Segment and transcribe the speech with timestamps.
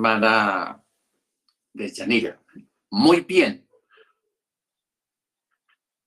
[0.00, 0.82] hermana
[1.74, 2.40] de Yanira.
[2.90, 3.68] Muy bien.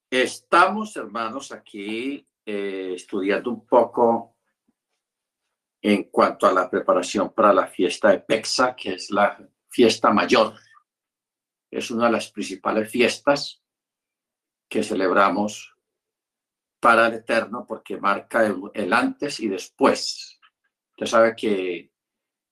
[0.09, 4.35] Estamos, hermanos, aquí eh, estudiando un poco
[5.79, 9.37] en cuanto a la preparación para la fiesta de Pexa, que es la
[9.69, 10.55] fiesta mayor.
[11.69, 13.61] Es una de las principales fiestas
[14.67, 15.75] que celebramos
[16.79, 20.39] para el Eterno porque marca el, el antes y después.
[20.93, 21.92] Usted sabe que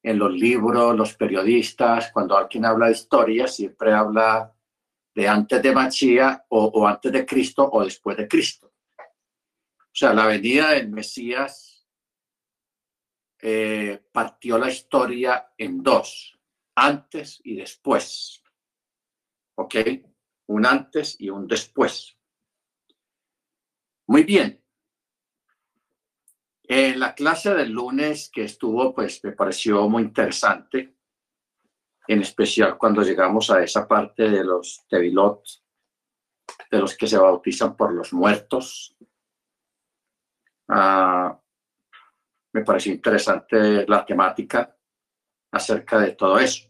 [0.04, 4.54] en los libros, los periodistas, cuando alguien habla de historia, siempre habla
[5.14, 8.73] de antes de Machía o, antes de Cristo o después de Cristo.
[8.98, 11.86] O sea, la venida del Mesías
[13.42, 16.40] eh, partió la historia en dos,
[16.76, 18.42] antes y después.
[19.56, 19.76] ¿Ok?
[20.48, 22.18] Un antes y un después.
[24.08, 24.61] Muy bien.
[26.73, 30.95] En la clase del lunes que estuvo, pues me pareció muy interesante,
[32.07, 35.44] en especial cuando llegamos a esa parte de los tevilot,
[36.72, 38.95] de los que se bautizan por los muertos.
[40.69, 41.38] Ah,
[42.53, 44.73] me pareció interesante la temática
[45.52, 46.69] acerca de todo eso.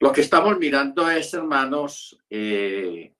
[0.00, 3.14] Lo que estamos mirando es, hermanos, eh,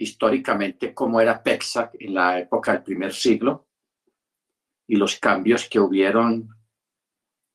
[0.00, 3.67] históricamente cómo era Pexac en la época del primer siglo
[4.88, 6.48] y los cambios que hubieron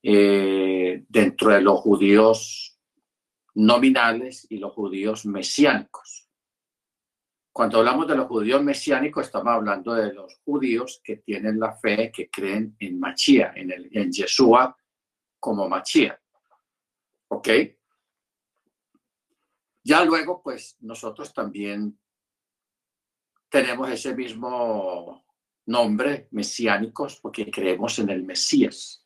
[0.04, 2.80] eh, dentro de los judíos
[3.56, 6.30] nominales y los judíos mesiánicos.
[7.52, 12.12] Cuando hablamos de los judíos mesiánicos, estamos hablando de los judíos que tienen la fe,
[12.12, 14.76] que creen en Machía, en, en Yeshua
[15.40, 16.20] como Machía.
[17.30, 17.50] ¿Ok?
[19.84, 22.00] Ya luego, pues nosotros también
[23.50, 25.23] tenemos ese mismo
[25.66, 29.06] nombre mesiánicos porque creemos en el Mesías.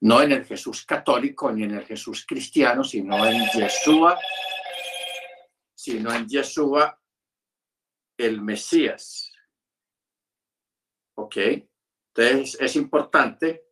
[0.00, 4.18] No en el Jesús católico ni en el Jesús cristiano, sino en Yeshua,
[5.74, 7.00] sino en Yeshua
[8.16, 9.32] el Mesías.
[11.16, 11.36] ¿Ok?
[12.14, 13.64] Entonces es importante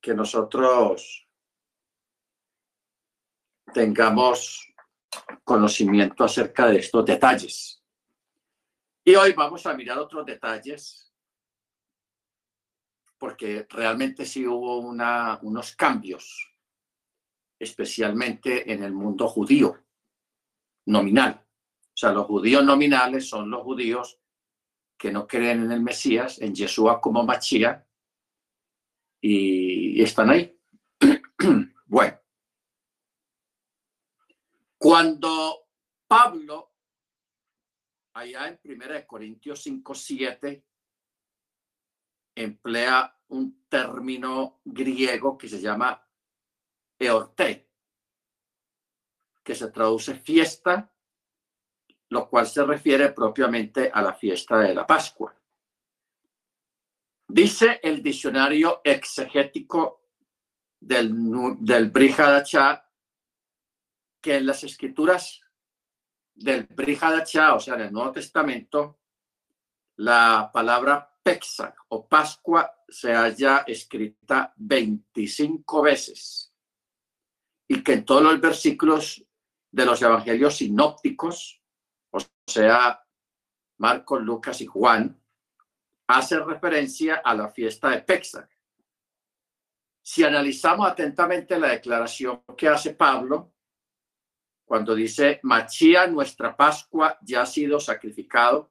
[0.00, 1.28] que nosotros
[3.72, 4.66] tengamos
[5.44, 7.79] conocimiento acerca de estos detalles.
[9.10, 11.12] Y hoy vamos a mirar otros detalles,
[13.18, 16.48] porque realmente sí hubo unos cambios,
[17.58, 19.84] especialmente en el mundo judío
[20.86, 21.44] nominal.
[21.44, 24.20] O sea, los judíos nominales son los judíos
[24.96, 27.84] que no creen en el Mesías, en Yeshua como Machía,
[29.20, 30.56] y están ahí.
[31.86, 32.16] bueno,
[34.78, 35.66] cuando
[36.06, 36.69] Pablo
[38.14, 40.64] allá en Primera de Corintios 5, 7,
[42.34, 46.06] emplea un término griego que se llama
[46.98, 47.70] eorte,
[49.42, 50.92] que se traduce fiesta,
[52.10, 55.34] lo cual se refiere propiamente a la fiesta de la Pascua.
[57.28, 60.08] Dice el diccionario exegético
[60.80, 61.14] del,
[61.60, 62.84] del Brihadacha
[64.20, 65.40] que en las escrituras
[66.40, 68.98] del Brihadacha, o sea, en el Nuevo Testamento,
[69.96, 76.52] la palabra Pexa o Pascua se haya escrita 25 veces
[77.68, 79.24] y que en todos los versículos
[79.70, 81.62] de los evangelios sinópticos,
[82.10, 83.04] o sea,
[83.78, 85.20] Marcos, Lucas y Juan,
[86.08, 88.48] hace referencia a la fiesta de Pexa.
[90.02, 93.52] Si analizamos atentamente la declaración que hace Pablo,
[94.70, 98.70] cuando dice, Machía, nuestra Pascua ya ha sido sacrificado,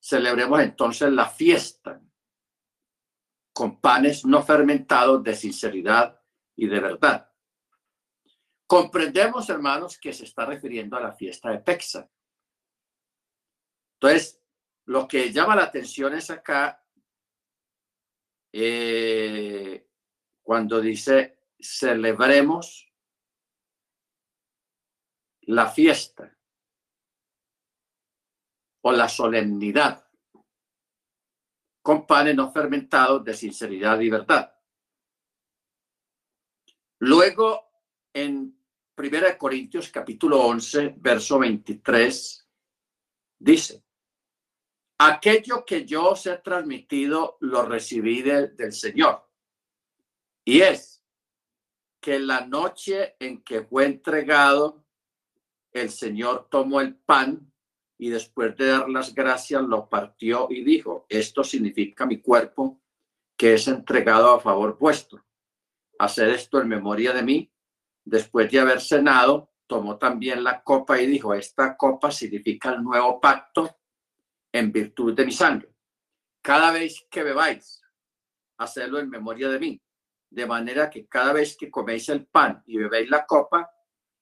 [0.00, 2.00] celebremos entonces la fiesta
[3.52, 6.18] con panes no fermentados de sinceridad
[6.56, 7.30] y de verdad.
[8.66, 12.10] Comprendemos, hermanos, que se está refiriendo a la fiesta de Pexa.
[14.00, 14.40] Entonces,
[14.86, 16.82] lo que llama la atención es acá,
[18.50, 19.90] eh,
[20.42, 22.87] cuando dice, celebremos
[25.48, 26.36] la fiesta
[28.82, 30.06] o la solemnidad
[31.80, 34.54] con panes no fermentados de sinceridad y verdad.
[36.98, 37.70] Luego,
[38.12, 38.62] en
[38.94, 42.48] 1 Corintios capítulo 11, verso 23,
[43.38, 43.84] dice,
[44.98, 49.26] aquello que yo os he transmitido lo recibí del Señor.
[50.44, 51.02] Y es
[52.02, 54.87] que la noche en que fue entregado,
[55.72, 57.52] el Señor tomó el pan
[57.98, 62.80] y después de dar las gracias lo partió y dijo, esto significa mi cuerpo
[63.36, 65.24] que es entregado a favor vuestro.
[65.98, 67.52] hacer esto en memoria de mí.
[68.04, 73.20] Después de haber cenado, tomó también la copa y dijo, esta copa significa el nuevo
[73.20, 73.78] pacto
[74.52, 75.68] en virtud de mi sangre.
[76.40, 77.82] Cada vez que bebáis,
[78.58, 79.82] hacerlo en memoria de mí.
[80.30, 83.70] De manera que cada vez que coméis el pan y bebéis la copa,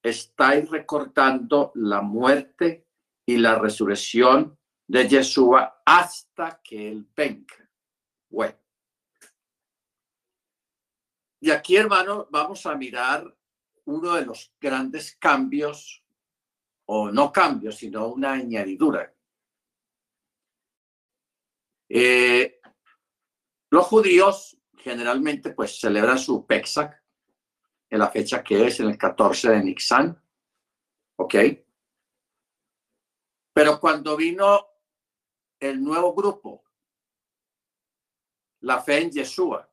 [0.09, 2.87] estáis recordando la muerte
[3.27, 4.57] y la resurrección
[4.87, 7.69] de Yeshua hasta que él venga.
[8.31, 8.57] Bueno.
[11.41, 13.37] Y aquí, hermano, vamos a mirar
[13.85, 16.05] uno de los grandes cambios,
[16.89, 19.13] o no cambios, sino una añadidura.
[21.89, 22.61] Eh,
[23.71, 26.93] los judíos generalmente pues celebran su Pesach
[27.91, 30.23] en la fecha que es en el 14 de Nixan,
[31.17, 31.35] ¿ok?
[33.53, 34.67] Pero cuando vino
[35.61, 36.65] el nuevo grupo,
[38.61, 39.69] la fe en Yeshua,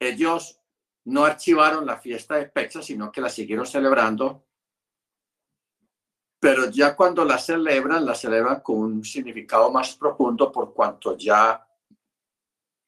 [0.00, 0.60] ellos
[1.04, 4.44] no archivaron la fiesta de Pexa, sino que la siguieron celebrando.
[6.40, 11.66] Pero ya cuando la celebran, la celebran con un significado más profundo por cuanto ya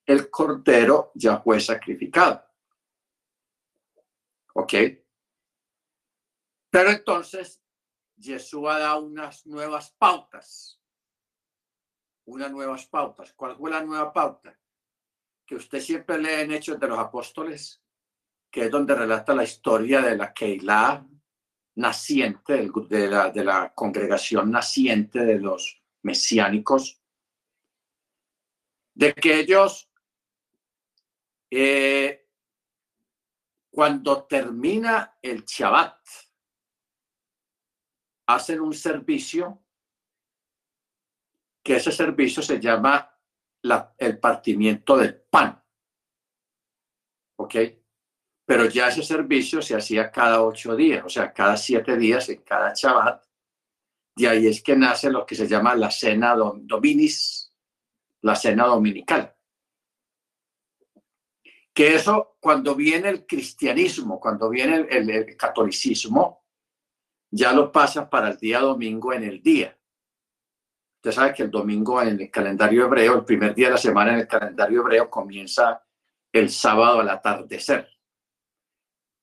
[0.05, 2.48] el cordero ya fue sacrificado.
[4.59, 4.75] ¿Ok?
[6.71, 7.63] Pero entonces,
[8.17, 10.81] Yeshua da unas nuevas pautas.
[12.27, 13.33] Unas nuevas pautas.
[13.35, 14.59] ¿Cuál fue la nueva pauta?
[15.49, 17.83] que usted siempre lee en Hechos de los Apóstoles,
[18.51, 21.07] que es donde relata la historia de la Keilah
[21.77, 27.01] naciente, de la, de la congregación naciente de los mesiánicos,
[28.93, 29.91] de que ellos,
[31.51, 32.28] eh,
[33.79, 36.01] cuando termina el Shabbat,
[38.27, 39.63] hacen un servicio,
[41.63, 43.09] que ese servicio se llama
[43.97, 45.63] el partimiento del pan.
[47.39, 47.55] ¿Ok?
[48.45, 52.43] Pero ya ese servicio se hacía cada ocho días, o sea, cada siete días en
[52.43, 53.25] cada Shabbat.
[54.17, 57.55] Y ahí es que nace lo que se llama la cena dominis,
[58.23, 59.38] la cena dominical.
[61.79, 66.45] Que eso, cuando viene el cristianismo, cuando viene el catolicismo,
[67.31, 69.79] ya lo pasa para el día domingo en el día.
[70.97, 74.15] Usted sabe que el domingo en el calendario hebreo, el primer día de la semana
[74.15, 75.81] en el calendario hebreo comienza
[76.33, 77.89] el sábado al atardecer.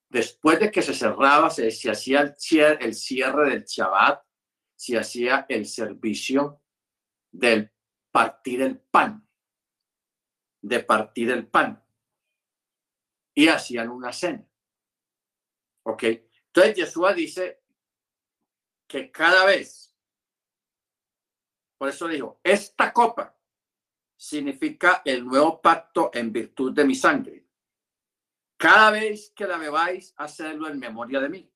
[0.10, 4.24] Después de que se cerraba, se, hacía el cierre, el cierre del Shabbat,
[4.78, 6.62] se hacía el servicio
[7.34, 7.69] del
[8.13, 9.28] partir el pan,
[10.62, 11.85] de partir el pan.
[13.36, 14.48] Y hacían una cena.
[15.84, 16.04] ¿Ok?
[16.04, 17.62] Entonces Yeshua dice
[18.88, 19.86] que cada vez
[21.78, 23.36] por eso dijo, esta copa
[24.18, 27.46] significa el nuevo pacto en virtud de mi sangre.
[28.58, 31.52] Cada vez que la bebáis, hacedlo en memoria de mí.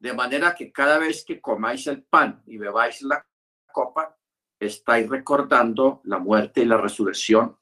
[0.00, 3.24] De manera que cada vez que comáis el pan y bebáis la
[3.72, 4.18] copa,
[4.58, 7.56] estáis recordando la muerte y la resurrección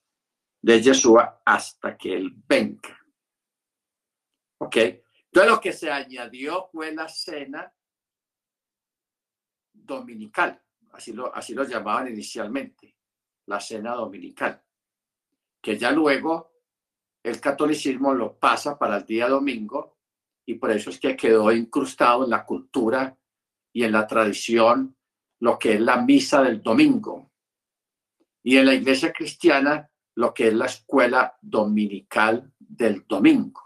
[0.63, 2.99] de Yeshua hasta que él venga.
[4.59, 4.77] ¿Ok?
[4.77, 7.73] Entonces lo que se añadió fue la cena
[9.73, 10.63] dominical
[10.97, 12.97] así lo, así lo llamaban inicialmente,
[13.47, 14.63] la cena dominical,
[15.61, 16.53] que ya luego
[17.23, 19.99] el catolicismo lo pasa para el día domingo
[20.47, 23.17] y por eso es que quedó incrustado en la cultura
[23.73, 24.97] y en la tradición
[25.41, 27.33] lo que es la misa del domingo.
[28.43, 33.66] Y en la iglesia cristiana lo que es la escuela dominical del domingo.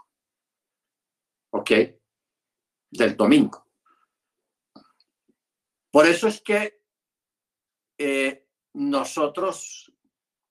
[1.51, 1.71] ¿Ok?
[2.89, 3.67] Del domingo.
[5.91, 6.81] Por eso es que
[7.97, 9.91] eh, nosotros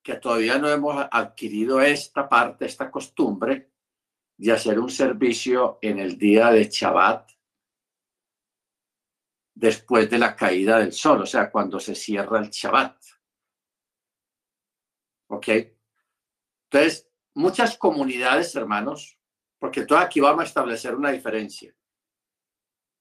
[0.03, 3.71] que todavía no hemos adquirido esta parte, esta costumbre
[4.37, 7.31] de hacer un servicio en el día de Shabbat
[9.55, 12.97] después de la caída del sol, o sea, cuando se cierra el Shabbat.
[15.29, 15.49] ¿Ok?
[16.71, 19.20] Entonces, muchas comunidades, hermanos,
[19.61, 21.73] porque todo aquí vamos a establecer una diferencia.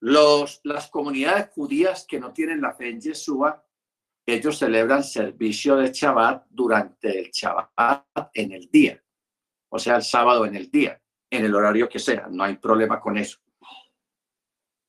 [0.02, 3.66] Los, las comunidades judías que no tienen la fe en Yeshua
[4.26, 9.02] ellos celebran servicio de Shabbat durante el Shabbat en el día,
[9.70, 13.00] o sea, el sábado en el día, en el horario que sea, no hay problema
[13.00, 13.40] con eso.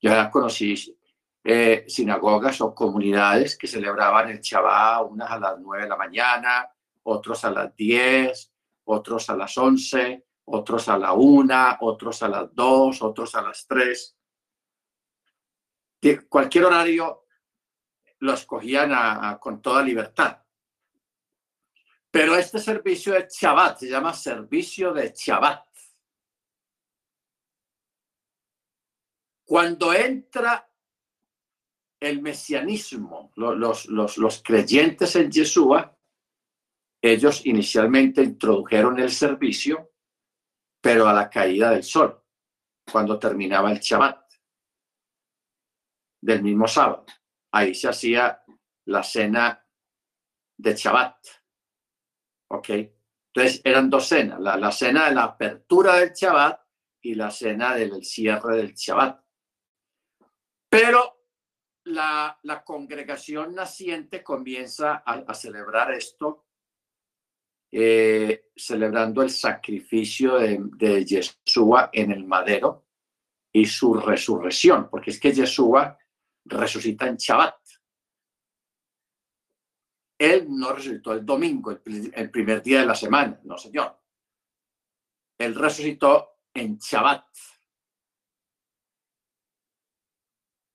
[0.03, 0.75] Yo ya conocí
[1.43, 6.69] eh, sinagogas o comunidades que celebraban el Shabbat, unas a las nueve de la mañana,
[7.05, 8.53] otros a las diez,
[8.85, 13.67] otros a las once, otros a la una, otros a las dos, otros a las
[13.67, 14.17] tres.
[16.29, 17.27] Cualquier horario
[18.19, 20.43] lo escogían con toda libertad.
[22.11, 25.65] Pero este servicio es Shabbat, se llama servicio de Shabbat.
[29.45, 30.69] Cuando entra
[32.01, 35.97] el mesianismo, los, los, los creyentes en Yeshua,
[37.03, 39.90] ellos inicialmente introdujeron el servicio
[40.81, 42.23] pero a la caída del sol,
[42.91, 44.31] cuando terminaba el Shabbat
[46.23, 47.07] del mismo sábado.
[47.53, 48.43] Ahí se hacía
[48.87, 49.67] la cena
[50.57, 51.17] de Shabbat.
[52.51, 52.69] ¿Ok?
[53.33, 56.61] Entonces eran dos cenas, la, cena de la apertura del Shabbat
[57.03, 59.25] y la cena del cierre del Shabbat.
[60.69, 61.27] Pero
[61.85, 66.47] la, la congregación naciente comienza a, celebrar esto,
[67.73, 72.87] eh, celebrando el sacrificio de, de Yeshua en el madero
[73.53, 75.99] y su resurrección, porque es que Yeshua
[76.45, 77.57] resucita en Shabbat.
[80.19, 83.99] Él no resucitó el domingo, el, primer día de la semana, no señor.
[85.39, 87.25] Él resucitó en Shabbat.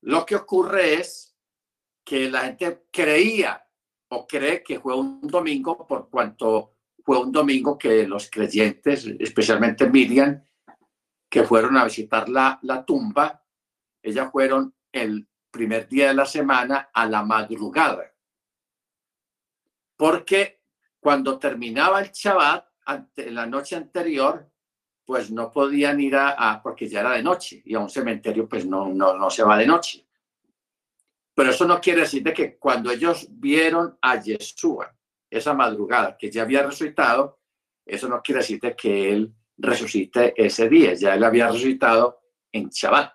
[0.01, 1.37] Lo que ocurre es
[2.03, 3.63] que la gente creía
[4.09, 6.74] o cree que fue un domingo por cuanto
[7.05, 10.43] fue un domingo que los creyentes, especialmente Miriam,
[11.29, 13.45] que fueron a visitar la, la tumba,
[14.01, 18.11] ellas fueron el primer día de la semana a la madrugada.
[19.95, 20.63] Porque
[20.99, 22.65] cuando terminaba el Shabbat,
[23.17, 24.49] la noche anterior,
[25.05, 28.65] pues no podían ir a, porque ya era de noche y a un cementerio pues
[28.65, 30.07] no, no, no se va de noche.
[31.35, 34.94] Pero eso no quiere decir de que cuando ellos vieron a Yeshua
[35.29, 37.39] esa madrugada que ya había resucitado,
[37.85, 42.69] eso no quiere decir de que él resucite ese día, ya él había resucitado en
[42.69, 43.13] Shabbat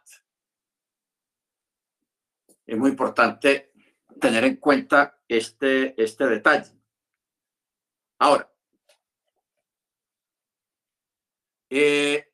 [2.70, 3.72] es muy importante
[4.20, 6.70] tener en cuenta este, este detalle.
[8.20, 8.48] Ahora,
[11.68, 12.32] eh,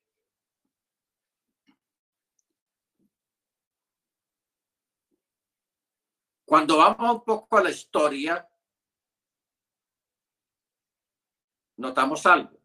[6.44, 8.46] cuando vamos un poco a la historia,
[11.76, 12.60] notamos algo.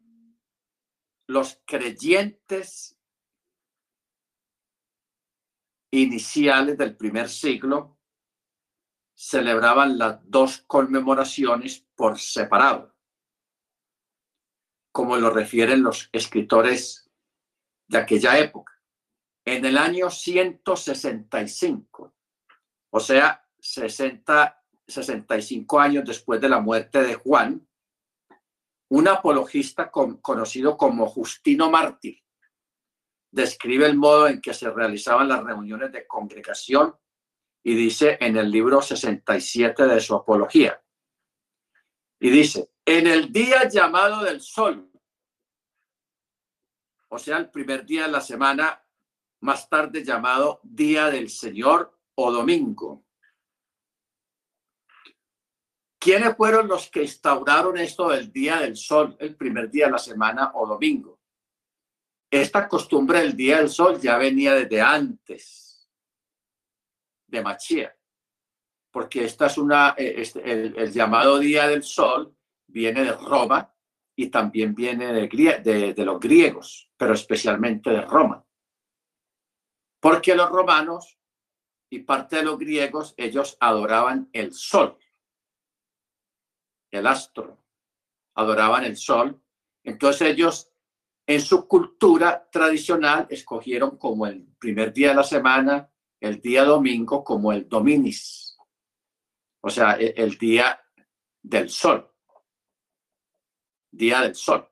[1.28, 2.96] Los creyentes
[5.92, 7.98] iniciales del primer siglo
[9.14, 12.96] celebraban las dos conmemoraciones por separado,
[14.90, 17.10] como lo refieren los escritores
[17.88, 18.72] de aquella época.
[19.44, 22.14] En el año 165,
[22.90, 27.66] o sea, 60, 65 años después de la muerte de Juan,
[28.92, 32.22] un apologista conocido como Justino Mártir
[33.30, 36.94] describe el modo en que se realizaban las reuniones de congregación
[37.62, 40.78] y dice en el libro 67 de su apología.
[42.20, 44.92] Y dice, en el día llamado del sol,
[47.08, 48.84] o sea, el primer día de la semana,
[49.40, 53.06] más tarde llamado Día del Señor o Domingo.
[56.02, 59.98] ¿Quiénes fueron los que instauraron esto del Día del Sol, el primer día de la
[59.98, 61.20] semana o domingo?
[62.28, 65.88] Esta costumbre del día del sol ya venía desde antes
[67.28, 67.96] de Machía,
[68.90, 72.34] porque esta es una, eh, este, el, llamado día del sol
[72.66, 73.72] viene de Roma
[74.16, 78.44] y también viene de, de los griegos, pero especialmente de Roma.
[80.00, 81.16] Porque los romanos
[81.90, 84.98] y parte de los griegos, ellos adoraban el sol,
[86.92, 87.58] el astro,
[88.34, 89.42] adoraban el sol.
[89.82, 90.70] Entonces ellos
[91.26, 97.24] en su cultura tradicional escogieron como el primer día de la semana, el día domingo,
[97.24, 98.56] como el dominis,
[99.60, 100.80] o sea, e, el, día
[101.42, 102.12] del sol,
[103.90, 104.68] día del sol.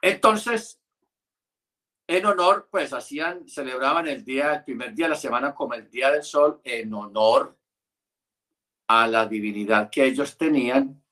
[0.00, 0.80] Entonces,
[2.06, 5.90] en honor, pues hacían, celebraban el día, el primer día de la semana como el
[5.90, 7.57] día del sol en honor
[8.88, 11.02] a la divinidad que ellos tenían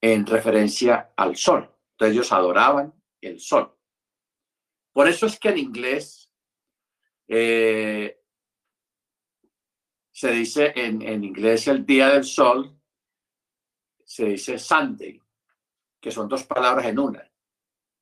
[0.00, 1.74] en referencia al sol.
[1.92, 3.74] Entonces ellos adoraban el sol.
[4.92, 6.30] Por eso es que en inglés
[7.28, 8.20] eh,
[10.10, 12.76] se dice en, en inglés el día del sol,
[14.04, 15.22] se dice Sunday,
[16.00, 17.30] que son dos palabras en una.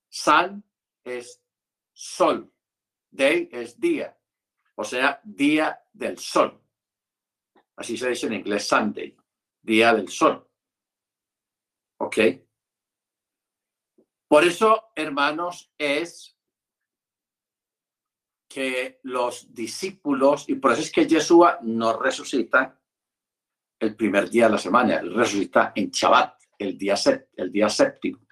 [0.09, 0.65] Sun
[1.05, 1.43] es
[1.93, 2.51] sol,
[3.11, 4.17] day es día,
[4.77, 6.66] o sea, día del sol.
[7.77, 9.17] Así se dice en inglés Sunday,
[9.63, 10.49] día del sol.
[11.99, 12.19] ¿Ok?
[14.29, 16.37] Por eso, hermanos, es
[18.49, 22.81] que los discípulos, y por eso es que Yeshua no resucita
[23.79, 28.27] el primer día de la semana, resucita en Shabbat, el día séptimo,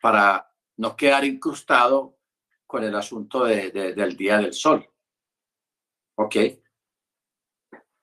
[0.00, 2.20] para no quedar incrustado
[2.66, 4.88] con el asunto del día del sol.
[6.16, 6.36] ¿Ok?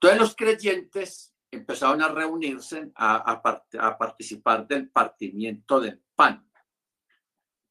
[0.03, 3.41] Entonces los creyentes empezaron a reunirse a,
[3.97, 6.45] participar del partimiento del pan.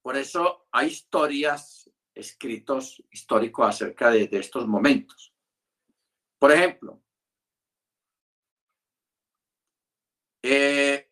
[0.01, 5.35] Por eso hay historias, escritos históricos acerca de, de estos momentos.
[6.39, 7.03] Por ejemplo,
[10.41, 11.11] eh,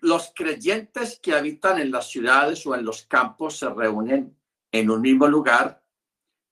[0.00, 4.36] los creyentes que habitan en las ciudades o en los campos se reúnen
[4.72, 5.80] en un mismo lugar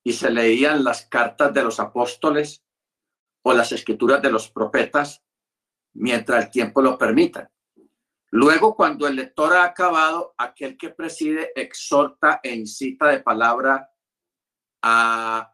[0.07, 2.65] y se leían las cartas de los apóstoles
[3.43, 5.25] o las escrituras de los profetas
[5.95, 7.51] mientras el tiempo lo permita.
[8.31, 13.91] Luego, cuando el lector ha acabado, aquel que preside exhorta e incita de palabra
[14.81, 15.53] a,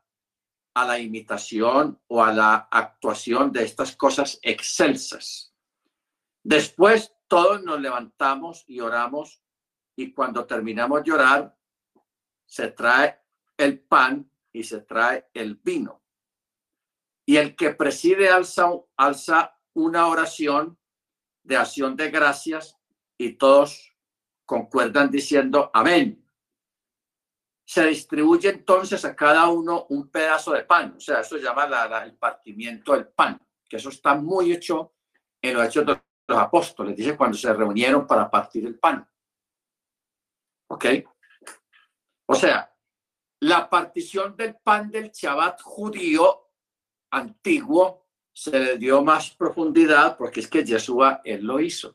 [0.74, 5.54] a la imitación o a la actuación de estas cosas excelsas.
[6.44, 9.42] Después, todos nos levantamos y oramos
[9.96, 11.56] y cuando terminamos de orar,
[12.44, 13.18] se trae
[13.56, 16.02] el pan y se trae el vino.
[17.26, 20.78] Y el que preside alza, una oración
[21.42, 22.78] de acción de gracias
[23.16, 23.96] y todos
[24.44, 26.18] concuerdan diciendo amén.
[27.64, 31.64] Se distribuye entonces a cada uno un pedazo de pan, o sea, eso se llama
[32.04, 34.94] el partimiento del pan, que eso está muy hecho
[35.40, 39.08] en los hechos de los apóstoles, dice cuando se reunieron para partir el pan.
[40.68, 40.86] ¿Ok?
[42.26, 42.71] O sea,
[43.42, 46.52] la partición del pan del Shabbat judío
[47.10, 51.92] antiguo se le dio más profundidad porque es que Yeshua él lo hizo.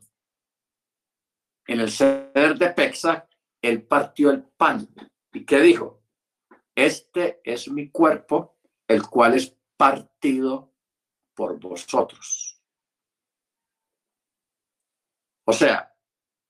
[1.66, 3.30] En el ser de Pexa,
[3.62, 4.90] él partió el pan.
[5.32, 6.02] ¿Y qué dijo?
[6.76, 10.74] Este es mi cuerpo, el cual es partido
[11.34, 12.62] por vosotros.
[15.46, 15.96] O sea,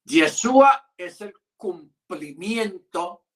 [0.05, 3.26] Yeshua es el cumplimiento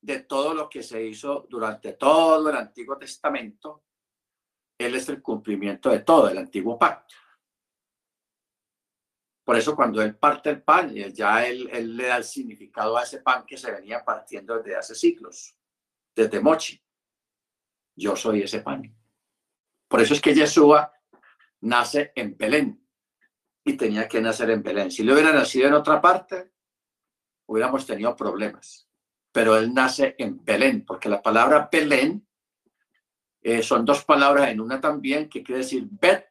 [0.00, 3.84] de todo lo que se hizo durante todo el Antiguo Testamento.
[4.78, 7.14] Él es el cumplimiento de todo el Antiguo Pacto.
[9.44, 13.02] Por eso cuando él parte el pan, ya él, él, le da el significado a
[13.02, 15.56] ese pan que se venía partiendo desde hace siglos,
[16.14, 16.80] desde Mochi.
[17.96, 18.96] Yo soy ese pan.
[19.88, 20.92] Por eso es que Yeshua
[21.60, 22.80] nace en Belén,
[23.64, 24.90] y tenía que nacer en Belén.
[24.90, 26.52] Si le hubiera nacido en otra parte,
[27.46, 28.89] hubiéramos tenido problemas.
[29.32, 32.26] Pero él nace en Belén, porque la palabra Belén
[33.42, 36.28] eh, son dos palabras en una también que quiere decir Bet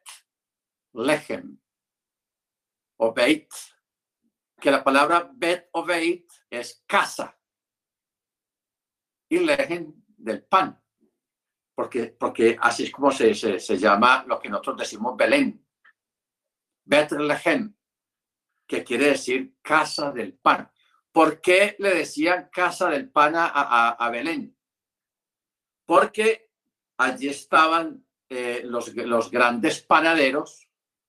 [0.92, 1.58] Lehem
[2.98, 3.48] o Beit,
[4.60, 7.38] que la palabra Bet o Beit es casa
[9.28, 10.78] y Lehem del pan,
[11.74, 15.64] porque, porque así es como se, se, llama lo que nosotros decimos Belén
[16.90, 17.72] Bethlehem,
[18.66, 20.70] que quiere decir casa del pan.
[21.12, 24.56] ¿Por qué le decían casa del pan a, Belén?
[25.84, 26.50] Porque
[26.98, 30.68] allí estaban eh, los, los grandes panaderos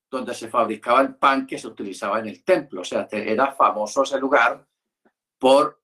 [0.09, 2.81] donde se fabricaba el pan que se utilizaba en el templo.
[2.81, 4.67] O sea, era famoso ese lugar
[5.37, 5.81] por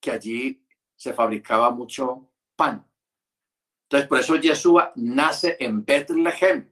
[0.00, 0.64] que allí
[0.96, 2.86] se fabricaba mucho pan.
[3.84, 6.70] Entonces, por eso Yeshua nace en Bethlehem,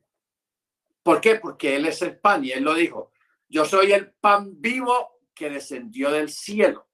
[1.09, 1.37] ¿Por qué?
[1.37, 3.13] Porque Él es el pan y Él lo dijo.
[3.49, 6.89] Yo soy el pan vivo que descendió del cielo.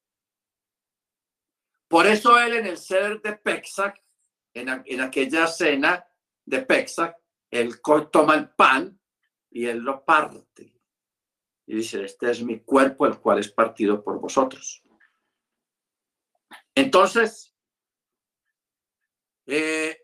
[1.89, 4.01] Por eso Él en el ser de Pexac,
[4.53, 6.07] en, aquella cena
[6.45, 7.17] de Pexac,
[7.51, 7.81] Él
[8.13, 9.01] toma el pan
[9.51, 10.79] y Él lo parte.
[11.67, 14.83] Y dice, este es mi cuerpo, el cual es partido por vosotros.
[16.75, 17.55] Entonces,
[19.47, 20.04] eh,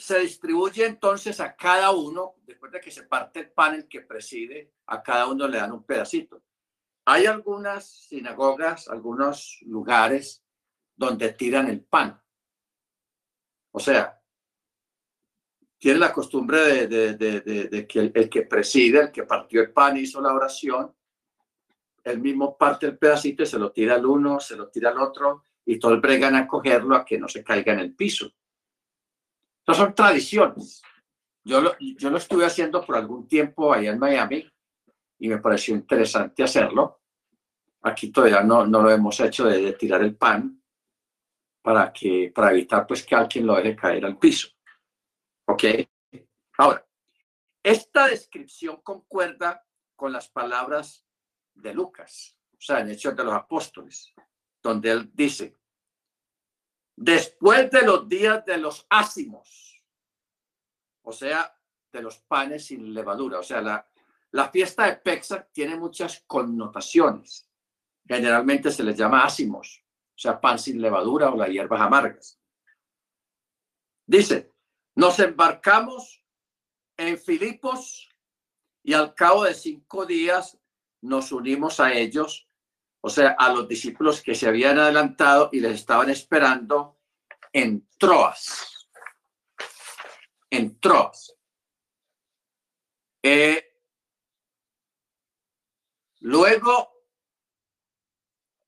[0.00, 4.00] se distribuye entonces a cada uno, después de que se parte el pan, el que
[4.00, 6.42] preside, a cada uno le dan un pedacito.
[7.04, 10.42] Hay algunas sinagogas, algunos lugares
[10.96, 12.18] donde tiran el pan.
[13.72, 14.18] O sea,
[15.78, 20.20] tienen la costumbre de, que el, el, que preside, el que partió el pan, hizo
[20.22, 20.94] la oración,
[22.04, 25.00] él mismo parte el pedacito y se lo tira al uno, se lo tira al
[25.00, 28.32] otro, y todos bregan a cogerlo a que no se caiga en el piso
[29.74, 30.82] son tradiciones.
[31.44, 34.50] Yo lo, yo lo estuve haciendo por algún tiempo allá en Miami
[35.18, 37.00] y me pareció interesante hacerlo.
[37.82, 40.62] Aquí todavía no, no lo hemos hecho de, tirar el pan
[41.62, 44.48] para, que, para evitar pues que alguien lo deje caer al piso.
[45.46, 45.64] ¿Ok?
[46.58, 46.86] Ahora,
[47.62, 49.64] esta descripción concuerda
[49.96, 51.04] con las palabras
[51.54, 54.14] de Lucas, o sea, en Hechos de los Apóstoles,
[54.62, 55.58] donde él dice,
[57.00, 59.82] después de los días de los ácimos,
[61.00, 61.56] o sea,
[61.90, 63.38] de los panes sin levadura.
[63.38, 63.88] O sea, la,
[64.32, 67.48] la fiesta de Pexa tiene muchas connotaciones.
[68.06, 72.38] Generalmente se les llama ácimos, o sea, pan sin levadura o las hierbas amargas.
[74.06, 74.52] Dice,
[74.94, 76.22] nos embarcamos
[76.98, 78.10] en Filipos
[78.82, 80.58] y al cabo de cinco días
[81.00, 82.46] nos unimos a ellos,
[83.00, 86.98] o sea, a los discípulos que se habían adelantado y les estaban esperando
[87.52, 88.88] en Troas.
[90.50, 91.34] En Troas.
[93.22, 93.64] Eh,
[96.20, 96.90] luego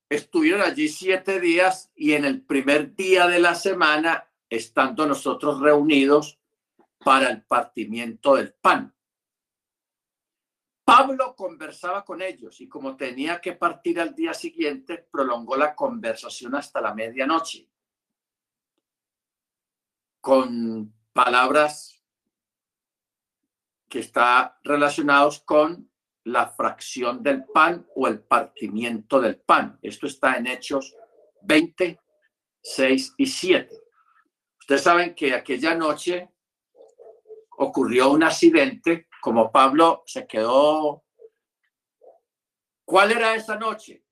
[0.08, 6.38] estuvieron allí siete días y en el primer día de la semana, estando nosotros reunidos
[6.98, 8.94] para el partimiento del pan.
[10.84, 16.54] Pablo conversaba con ellos y como tenía que partir al día siguiente, prolongó la conversación
[16.54, 17.68] hasta la medianoche
[20.20, 22.00] con palabras
[23.88, 25.90] que está relacionados con
[26.24, 29.78] la fracción del pan o el partimiento del pan.
[29.82, 30.94] Esto está en Hechos
[31.42, 32.00] 20,
[32.62, 33.76] 6 y 7.
[34.60, 36.30] Ustedes saben que aquella noche
[37.58, 41.04] ocurrió un accidente, como Pablo se quedó.
[42.84, 44.04] ¿Cuál era esa noche?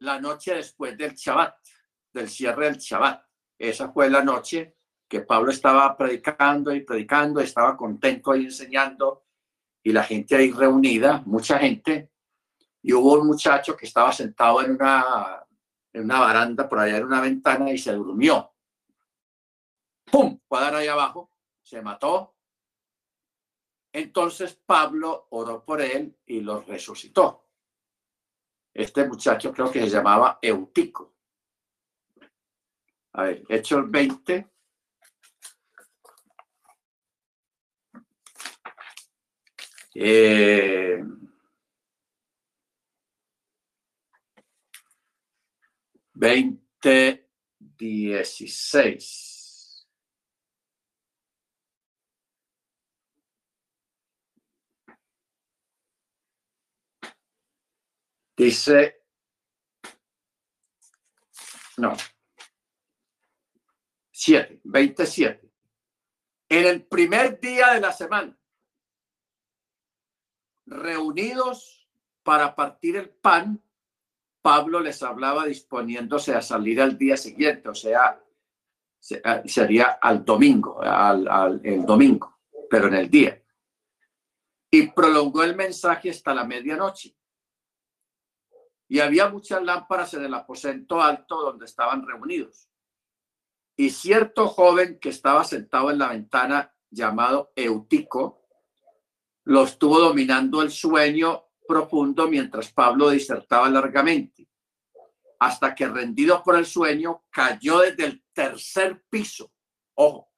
[0.00, 1.54] La noche después del Shabbat,
[2.12, 3.22] del cierre del Shabbat.
[3.56, 9.26] Esa fue la noche que Pablo estaba predicando y predicando, estaba contento ahí enseñando
[9.84, 12.10] y la gente ahí reunida, mucha gente,
[12.82, 15.46] y hubo un muchacho que estaba sentado en una,
[15.92, 18.52] en una baranda por allá en una ventana y se durmió.
[20.10, 20.40] ¡Pum!
[20.48, 21.30] Fue a dar ahí abajo,
[21.62, 22.37] se mató.
[23.98, 27.46] Entonces Pablo oró por él y lo resucitó.
[28.72, 31.16] Este muchacho creo que se llamaba Eutico.
[33.14, 34.46] A ver, Hechos 20,
[39.96, 41.02] Eh,
[46.14, 49.37] veinte dieciséis.
[58.38, 59.02] Dice,
[61.76, 61.96] no,
[64.12, 65.50] siete, veintisiete.
[66.48, 68.38] En el primer día de la semana
[70.66, 71.88] reunidos
[72.22, 73.60] para partir el pan,
[74.40, 78.22] Pablo les hablaba disponiéndose a salir al día siguiente, o sea,
[79.24, 82.38] ah, sería al domingo, al, el domingo,
[82.70, 83.42] pero en el día.
[84.70, 87.17] Y prolongó el mensaje hasta la medianoche.
[88.88, 92.68] Y había muchas lámparas en el aposento alto donde estaban reunidos.
[93.76, 98.46] Y cierto joven que estaba sentado en la ventana llamado Eutico,
[99.44, 104.48] lo estuvo dominando el sueño profundo mientras Pablo disertaba largamente,
[105.38, 109.52] hasta que rendido por el sueño cayó desde el tercer piso.
[109.94, 110.32] Ojo,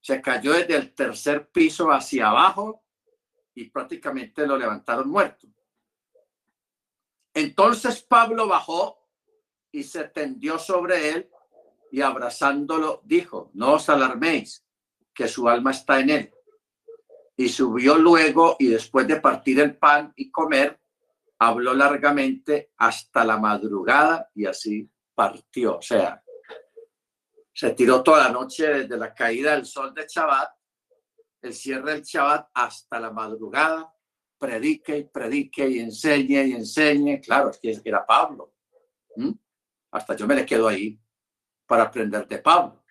[0.00, 2.84] se cayó desde el tercer piso hacia abajo
[3.54, 5.46] y prácticamente lo levantaron muerto.
[7.34, 8.98] Entonces Pablo bajó
[9.72, 11.30] y se tendió sobre él
[11.90, 14.64] y abrazándolo dijo, no os alarméis,
[15.12, 16.34] que su alma está en él
[17.40, 20.78] y subió luego y después de partir el pan y comer,
[21.38, 25.78] habló largamente hasta la madrugada y así partió.
[25.78, 26.22] O sea,
[27.50, 30.50] se tiró toda la noche desde la caída del sol de Shabbat,
[31.40, 33.90] el cierre del Shabbat hasta la madrugada,
[34.40, 37.20] predique y predique y enseñe y enseñe.
[37.20, 38.54] Claro, es que era Pablo.
[39.92, 40.98] Hasta yo me le quedo ahí
[41.66, 42.82] para aprender de Pablo.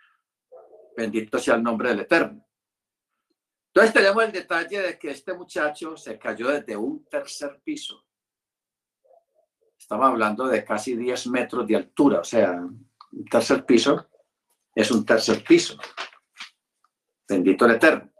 [0.95, 2.45] Bendito sea el nombre del Eterno.
[3.67, 8.05] Entonces tenemos el detalle de que este muchacho se cayó desde un tercer piso.
[9.77, 14.07] Estamos hablando de casi 10 metros de altura, o sea, un tercer piso
[14.75, 15.77] es un tercer piso.
[17.27, 18.11] Bendito el Eterno.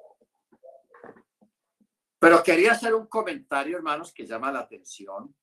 [2.20, 5.34] Pero quería hacer un comentario, hermanos, que llama la atención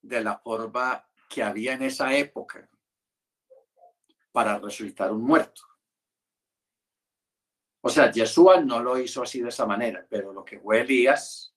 [0.00, 2.68] de la forma que había en esa época
[4.32, 5.62] para resucitar un muerto.
[7.82, 11.54] O sea, Yeshua no lo hizo así de esa manera, pero lo que fue Elías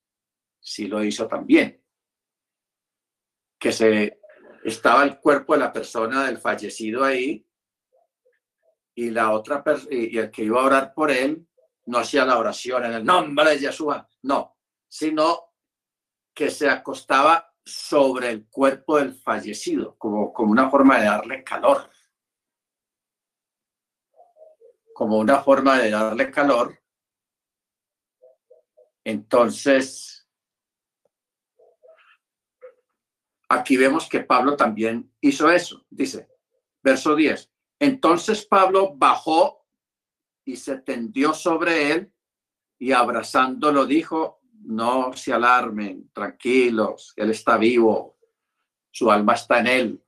[0.60, 1.84] sí lo hizo también.
[3.58, 4.20] Que se
[4.64, 7.46] estaba el cuerpo de la persona del fallecido ahí
[8.96, 11.49] y la otra y el que iba a orar por él
[11.90, 15.54] no hacía la oración en el nombre de Yeshua, no, sino
[16.34, 21.90] que se acostaba sobre el cuerpo del fallecido, como, como una forma de darle calor
[25.00, 26.78] como una forma de darle calor.
[29.06, 30.28] Entonces,
[33.48, 35.86] aquí vemos que Pablo también hizo eso.
[35.90, 36.28] Dice,
[36.84, 37.50] verso 10.
[37.80, 39.59] Entonces Pablo bajó
[40.50, 42.12] y se tendió sobre él
[42.80, 48.18] y abrazándolo dijo, no se alarmen, tranquilos, él está vivo,
[48.90, 50.04] su alma está en él.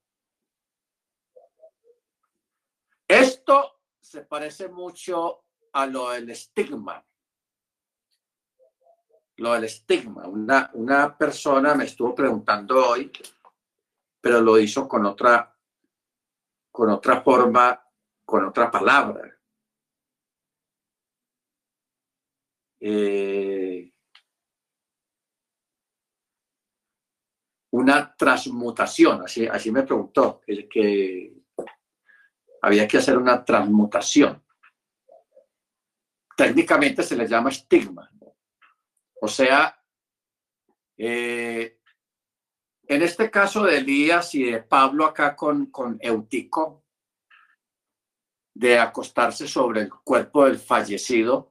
[3.08, 7.06] Esto se parece mucho a lo del estigma.
[9.38, 10.28] Lo del estigma.
[10.28, 13.12] Una, una persona me estuvo preguntando hoy,
[14.20, 15.56] pero lo hizo con otra,
[16.72, 17.80] con otra forma,
[18.26, 19.41] con otra palabra.
[22.84, 23.94] Eh,
[27.70, 31.32] una transmutación, así, así me preguntó, el que
[32.64, 34.44] había que hacer una transmutación.
[36.36, 38.10] Técnicamente se le llama estigma.
[39.22, 39.80] O sea,
[40.98, 41.80] eh,
[42.88, 46.84] en este caso de Elías y de Pablo acá con, con Eutico,
[48.54, 51.51] de acostarse sobre el cuerpo del fallecido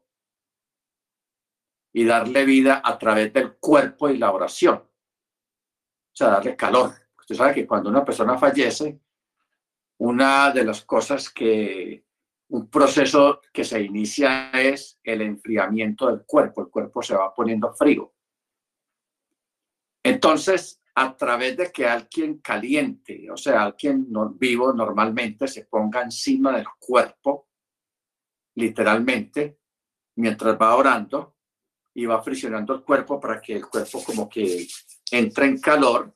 [1.92, 4.76] y darle vida a través del cuerpo y la oración.
[4.76, 6.92] O sea, darle calor.
[7.18, 9.00] Usted sabe que cuando una persona fallece,
[9.98, 12.04] una de las cosas que
[12.48, 17.72] un proceso que se inicia es el enfriamiento del cuerpo, el cuerpo se va poniendo
[17.74, 18.12] frío.
[20.02, 26.56] Entonces, a través de que alguien caliente, o sea, alguien vivo normalmente se ponga encima
[26.56, 27.48] del cuerpo,
[28.56, 29.58] literalmente,
[30.16, 31.36] mientras va orando
[31.94, 34.66] y va friccionando el cuerpo para que el cuerpo como que
[35.10, 36.14] entre en calor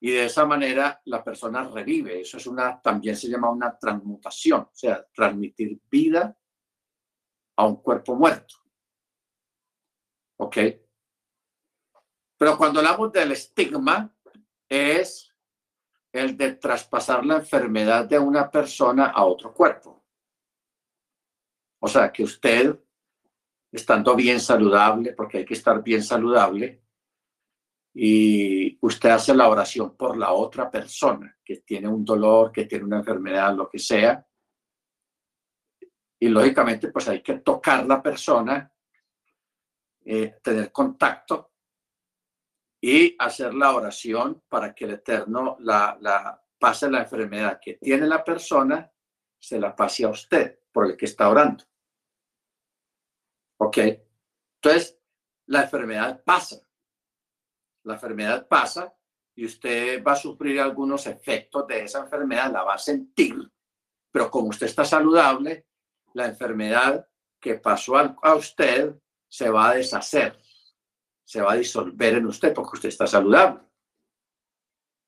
[0.00, 2.22] y de esa manera la persona revive.
[2.22, 6.36] Eso es una, también se llama una transmutación, o sea, transmitir vida
[7.56, 8.54] a un cuerpo muerto.
[10.38, 10.56] ¿Ok?
[12.38, 14.16] Pero cuando hablamos del estigma,
[14.66, 15.30] es
[16.12, 20.02] el de traspasar la enfermedad de una persona a otro cuerpo.
[21.82, 22.78] O sea, que usted,
[23.72, 26.82] estando bien saludable, porque hay que estar bien saludable,
[27.92, 32.84] y usted hace la oración por la otra persona que tiene un dolor, que tiene
[32.84, 34.24] una enfermedad, lo que sea.
[36.20, 38.72] Y lógicamente, pues hay que tocar la persona,
[40.04, 41.52] eh, tener contacto
[42.80, 48.06] y hacer la oración para que el Eterno la, la pase la enfermedad que tiene
[48.06, 48.90] la persona,
[49.38, 51.64] se la pase a usted por el que está orando.
[53.60, 53.78] ¿Ok?
[54.56, 54.98] Entonces,
[55.46, 56.62] la enfermedad pasa
[57.84, 58.94] la enfermedad pasa
[59.34, 63.36] y usted va a sufrir algunos efectos de esa enfermedad, la va a sentir,
[64.10, 65.66] pero como usted está saludable,
[66.14, 67.06] la enfermedad
[67.40, 68.94] que pasó a usted
[69.28, 70.38] se va a deshacer,
[71.24, 73.60] se va a disolver en usted porque usted está saludable.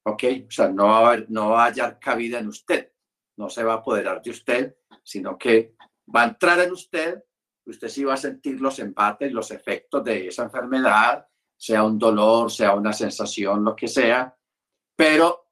[0.05, 0.25] ¿Ok?
[0.49, 2.93] O sea, no va a, no va a hallar cabida en usted,
[3.37, 5.77] no se va a apoderar de usted, sino que
[6.15, 7.23] va a entrar en usted,
[7.67, 12.51] usted sí va a sentir los empates, los efectos de esa enfermedad, sea un dolor,
[12.51, 14.37] sea una sensación, lo que sea,
[14.97, 15.51] pero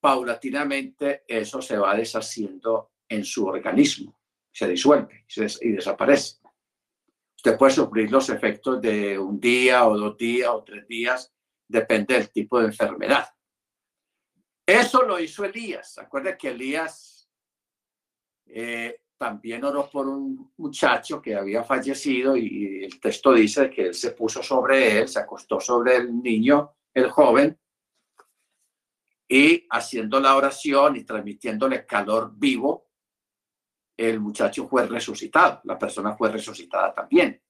[0.00, 4.16] paulatinamente eso se va deshaciendo en su organismo,
[4.52, 5.26] se disuelve
[5.60, 6.38] y desaparece.
[7.36, 11.32] Usted puede sufrir los efectos de un día o dos días o tres días,
[11.66, 13.28] depende del tipo de enfermedad.
[14.66, 15.98] Eso lo hizo Elías.
[15.98, 17.28] Acuerda que Elías
[18.46, 23.94] eh, también oró por un muchacho que había fallecido y el texto dice que él
[23.94, 27.60] se puso sobre él, se acostó sobre el niño, el joven,
[29.28, 32.88] y haciendo la oración y transmitiéndole calor vivo,
[33.94, 37.42] el muchacho fue resucitado, la persona fue resucitada también.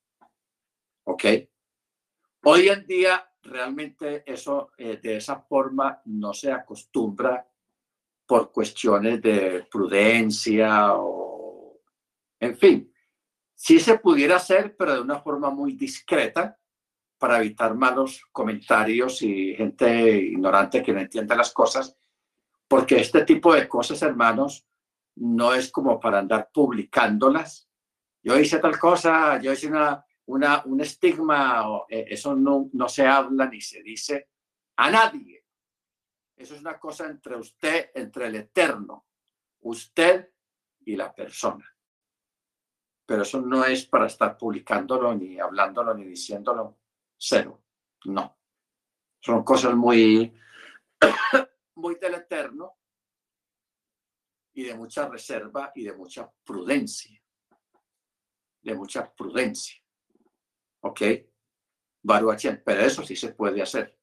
[1.05, 1.25] ¿Ok?
[2.47, 7.47] Hoy en día realmente eso eh, de esa forma no se acostumbra
[8.27, 11.30] por cuestiones de prudencia o
[12.41, 12.93] en fin,
[13.55, 16.59] sí se pudiera hacer, pero de una forma muy discreta
[17.19, 21.95] para evitar malos comentarios y gente ignorante que no entiende las cosas,
[22.67, 24.67] porque este tipo de cosas, hermanos,
[25.17, 27.69] no es como para andar publicándolas.
[28.23, 33.07] Yo hice tal cosa, yo hice una, una, un estigma, eh, eso no, no se
[33.07, 34.31] habla ni se dice
[34.77, 35.45] a nadie.
[36.35, 39.05] Eso es una cosa entre usted, entre el eterno,
[39.61, 40.31] usted
[40.87, 41.71] y la persona
[43.11, 46.79] pero eso no es para estar publicándolo, ni hablándolo, ni diciéndolo.
[47.19, 47.61] Cero.
[48.05, 48.39] No.
[49.19, 50.33] Son cosas muy,
[51.75, 52.79] muy del eterno
[54.53, 57.21] y de mucha reserva y de mucha prudencia.
[58.63, 59.83] De mucha prudencia.
[60.83, 61.03] ¿Ok?
[62.03, 62.63] Baruachén.
[62.65, 63.99] Pero eso sí se puede hacer.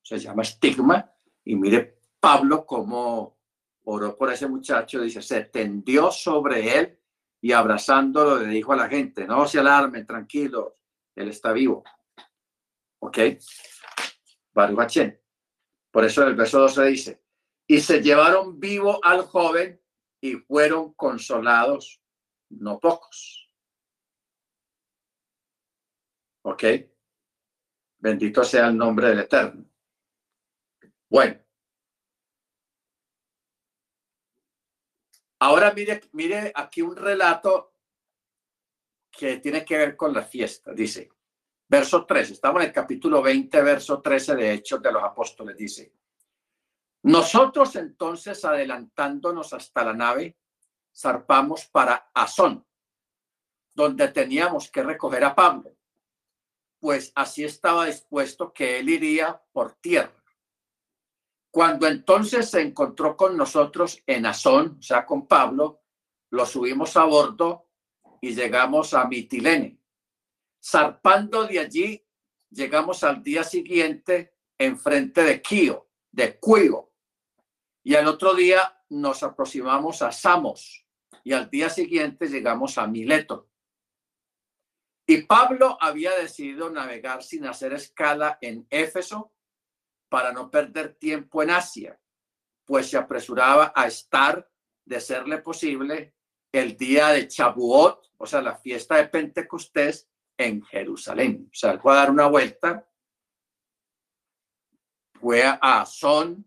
[0.00, 1.12] se llama estigma,
[1.44, 3.38] y mire Pablo cómo
[3.84, 7.01] oró por ese muchacho, dice, se tendió sobre él
[7.42, 10.74] y abrazándolo le dijo a la gente, no se alarmen, tranquilos,
[11.16, 11.82] él está vivo.
[13.00, 13.18] ¿Ok?
[14.52, 14.98] Baruch
[15.90, 17.22] Por eso en el verso 12 dice,
[17.66, 19.82] y se llevaron vivo al joven
[20.20, 22.00] y fueron consolados
[22.50, 23.50] no pocos.
[26.44, 26.64] ¿Ok?
[27.98, 29.64] Bendito sea el nombre del Eterno.
[31.08, 31.41] Bueno.
[35.42, 37.74] Ahora mire, mire aquí un relato
[39.10, 40.72] que tiene que ver con la fiesta.
[40.72, 41.10] Dice,
[41.66, 45.56] verso 13, estamos en el capítulo 20, verso 13 de Hechos de los Apóstoles.
[45.56, 45.92] Dice,
[47.02, 50.38] nosotros entonces adelantándonos hasta la nave,
[50.96, 52.64] zarpamos para Azón,
[53.74, 55.76] donde teníamos que recoger a Pablo,
[56.78, 60.21] pues así estaba dispuesto que él iría por tierra.
[61.52, 65.82] Cuando entonces se encontró con nosotros en Azón, o sea, con Pablo,
[66.30, 67.68] lo subimos a bordo
[68.22, 69.78] y llegamos a Mitilene.
[70.64, 72.06] Zarpando de allí,
[72.48, 76.90] llegamos al día siguiente enfrente de Quío, de Cuyo,
[77.84, 80.86] y al otro día nos aproximamos a Samos,
[81.22, 83.50] y al día siguiente llegamos a Mileto.
[85.06, 89.34] Y Pablo había decidido navegar sin hacer escala en Éfeso
[90.12, 91.98] para no perder tiempo en Asia,
[92.66, 94.46] pues se apresuraba a estar,
[94.84, 96.14] de serle posible,
[96.52, 101.48] el día de Chabuot, o sea, la fiesta de Pentecostés en Jerusalén.
[101.50, 102.86] O sea, fue a dar una vuelta,
[105.18, 106.44] fue a Azón,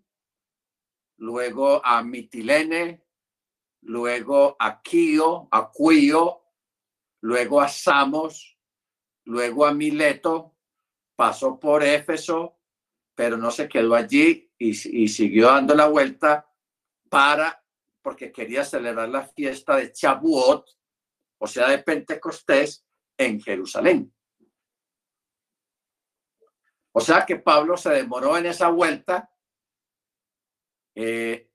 [1.18, 3.04] luego a Mitilene,
[3.82, 6.44] luego a Quío, a Cuyo,
[7.22, 8.60] luego a Samos,
[9.24, 10.56] luego a Mileto,
[11.16, 12.55] pasó por Éfeso,
[13.16, 16.48] pero no se quedó allí y, siguió dando la vuelta
[17.10, 17.64] para,
[18.02, 20.70] porque quería celebrar la fiesta de Chabuot,
[21.40, 22.86] o sea, de Pentecostés,
[23.18, 24.14] en Jerusalén.
[26.92, 29.30] O sea que Pablo se demoró en esa vuelta
[30.96, 31.50] eh,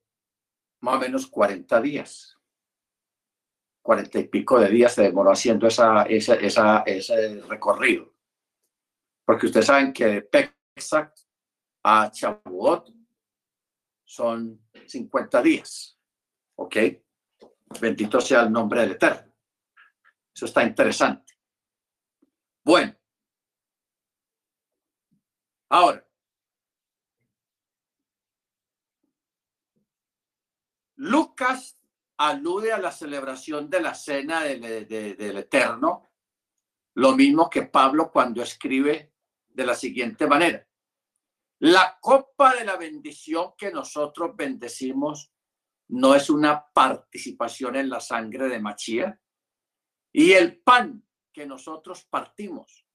[0.81, 2.37] más o menos 40 días.
[3.83, 8.13] 40 y pico de días se demoró haciendo esa, esa, ese recorrido.
[9.25, 11.13] Porque ustedes saben que de Pexac
[11.83, 12.93] a Chabuot
[14.03, 15.97] son 50 días.
[16.55, 16.75] ¿Ok?
[17.79, 19.31] Bendito sea el nombre del Eterno.
[20.33, 21.33] Eso está interesante.
[22.63, 22.95] Bueno.
[25.69, 26.05] Ahora,
[30.97, 31.79] Lucas
[32.17, 34.63] alude a la celebración de la cena del,
[35.37, 36.11] Eterno,
[36.95, 39.13] lo mismo que Pablo cuando escribe
[39.49, 40.67] de la siguiente manera.
[41.63, 45.31] La copa de la bendición que nosotros bendecimos
[45.89, 49.21] no es una participación en la sangre de Machía
[50.11, 52.87] y el pan que nosotros partimos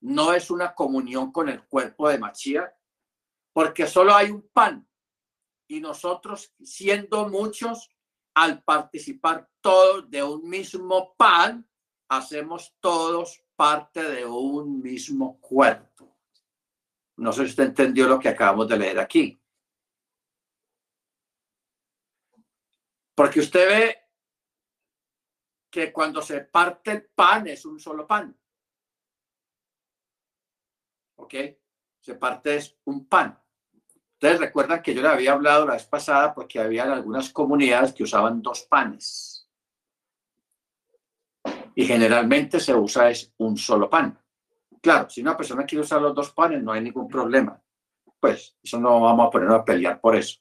[0.00, 2.74] no es una comunión con el cuerpo de Machía,
[3.52, 4.88] porque solo hay un pan
[5.68, 7.90] y nosotros, siendo muchos,
[8.32, 11.68] al participar todos de un mismo pan,
[12.08, 16.17] hacemos todos parte de un mismo cuerpo.
[17.18, 19.40] No sé si usted entendió lo que acabamos de leer aquí.
[23.14, 23.96] Porque usted ve
[25.68, 28.38] que cuando se parte el pan es un solo pan.
[31.16, 31.34] ¿Ok?
[31.98, 33.36] Se parte es un pan.
[34.12, 38.04] Ustedes recuerdan que yo le había hablado la vez pasada porque había algunas comunidades que
[38.04, 39.48] usaban dos panes.
[41.74, 44.16] Y generalmente se usa es un solo pan.
[44.80, 47.60] Claro, si una persona quiere usar los dos panes, no hay ningún problema.
[48.20, 50.40] Pues eso no vamos a poner a pelear por eso.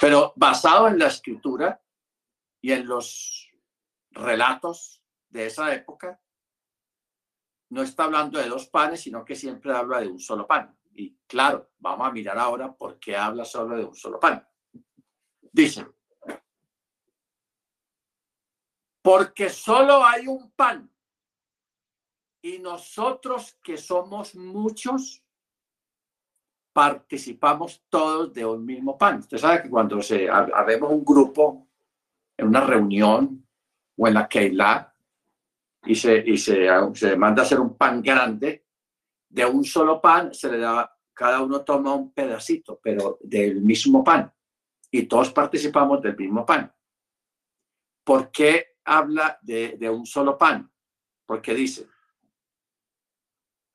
[0.00, 1.80] Pero basado en la escritura
[2.60, 3.50] y en los
[4.10, 6.20] relatos de esa época,
[7.70, 10.76] no está hablando de dos panes, sino que siempre habla de un solo pan.
[10.94, 14.46] Y claro, vamos a mirar ahora por qué habla solo de un solo pan.
[15.40, 15.86] Dice,
[19.00, 20.91] porque solo hay un pan
[22.42, 25.24] y nosotros que somos muchos
[26.72, 29.20] participamos todos de un mismo pan.
[29.20, 31.68] Usted sabe que cuando se habemos un grupo
[32.36, 33.46] en una reunión
[33.96, 34.92] o en la Keilah
[35.84, 38.66] y se, y se, se manda a hacer un pan grande,
[39.28, 44.04] de un solo pan se le da, cada uno toma un pedacito, pero del mismo
[44.04, 44.32] pan.
[44.90, 46.72] Y todos participamos del mismo pan.
[48.04, 50.70] ¿Por qué habla de, un solo pan?
[51.24, 51.86] Porque dice,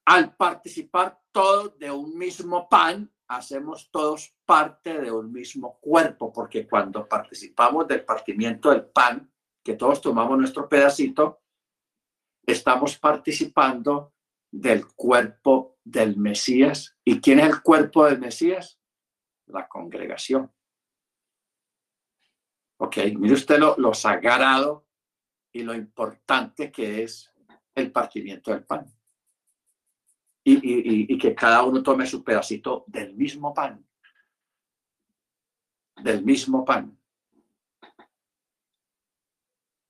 [0.08, 6.66] al participar todos de un mismo pan, hacemos todos parte de un mismo cuerpo, porque
[6.66, 9.30] cuando participamos del partimiento del pan,
[9.62, 11.41] que todos tomamos nuestro pedacito,
[12.45, 14.14] estamos participando
[14.49, 16.97] del cuerpo del Mesías.
[17.03, 18.80] ¿Y quién es el cuerpo del Mesías?
[19.47, 20.49] La congregación.
[22.78, 24.88] Ok, mire usted lo, lo sagrado
[25.51, 27.30] y lo importante que es
[27.76, 28.97] el partimiento del pan.
[30.50, 33.86] Y, que cada uno tome su pedacito del mismo pan.
[36.02, 36.98] Del mismo pan.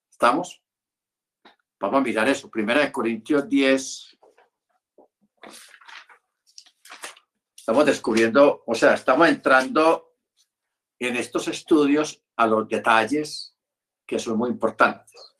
[0.09, 0.63] ¿Estamos?
[1.79, 2.49] Vamos a mirar eso.
[2.49, 4.17] Primera de Corintios 10.
[7.55, 10.15] Estamos descubriendo, o sea, estamos entrando
[10.97, 13.55] en estos estudios a los detalles
[14.07, 15.35] que son muy importantes.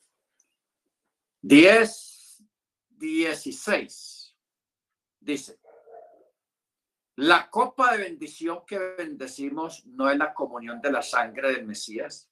[1.42, 2.44] 10,
[2.90, 4.17] 16.
[5.20, 5.60] Dice,
[7.16, 12.30] la copa de bendición que bendecimos no es la comunión de la sangre del Mesías.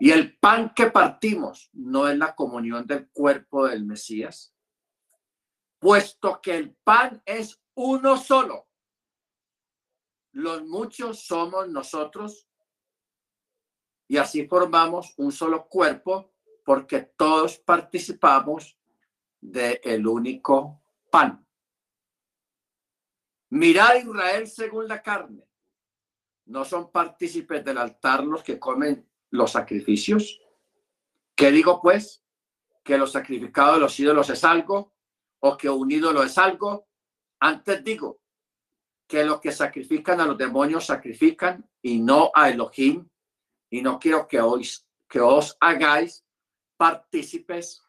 [0.00, 4.54] Y el pan que partimos no es la comunión del cuerpo del Mesías,
[5.78, 8.66] puesto que el pan es uno solo.
[10.32, 12.48] Los muchos somos nosotros
[14.08, 16.32] y así formamos un solo cuerpo
[16.64, 18.78] porque todos participamos
[19.40, 21.46] del único pan.
[23.52, 25.46] Mirad Israel según la carne.
[26.46, 30.40] No son partícipes del altar los que comen los sacrificios.
[31.36, 32.24] ¿Qué digo pues?
[32.82, 34.94] Que los sacrificados de los ídolos es algo
[35.40, 36.88] o que un ídolo es algo.
[37.40, 38.22] Antes digo
[39.06, 43.06] que los que sacrifican a los demonios sacrifican y no a Elohim.
[43.68, 46.24] Y no quiero que os, que os hagáis
[46.78, 47.81] partícipes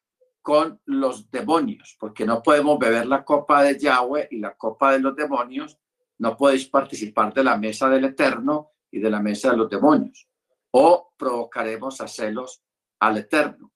[0.43, 4.99] con los demonios, porque no podemos beber la copa de Yahweh y la copa de
[4.99, 5.79] los demonios.
[6.19, 10.29] No podéis participar de la mesa del Eterno y de la mesa de los demonios
[10.75, 12.63] o provocaremos a celos
[12.99, 13.71] al Eterno.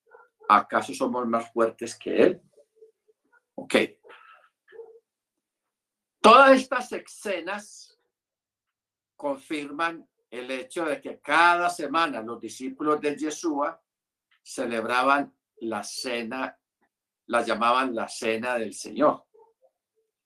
[0.49, 2.41] ¿Acaso somos más fuertes que Él?
[3.55, 3.75] Ok.
[6.19, 7.99] Todas estas escenas
[9.15, 13.79] confirman el hecho de que cada semana los discípulos de Yeshua
[14.41, 16.57] celebraban la cena,
[17.27, 19.25] la llamaban la cena del Señor.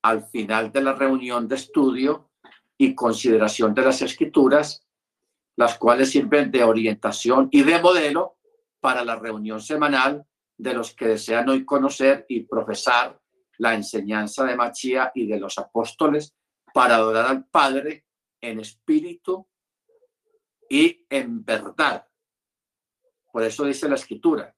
[0.04, 2.32] Al final de la reunión de estudio
[2.78, 4.88] y consideración de las escrituras,
[5.56, 8.38] las cuales sirven de orientación y de modelo
[8.80, 10.26] para la reunión semanal
[10.58, 13.20] de los que desean hoy conocer y profesar
[13.58, 16.36] la enseñanza de Machía y de los apóstoles
[16.74, 18.06] para adorar al Padre
[18.42, 19.48] en espíritu
[20.70, 22.08] y en verdad.
[23.32, 24.56] Por eso dice la escritura.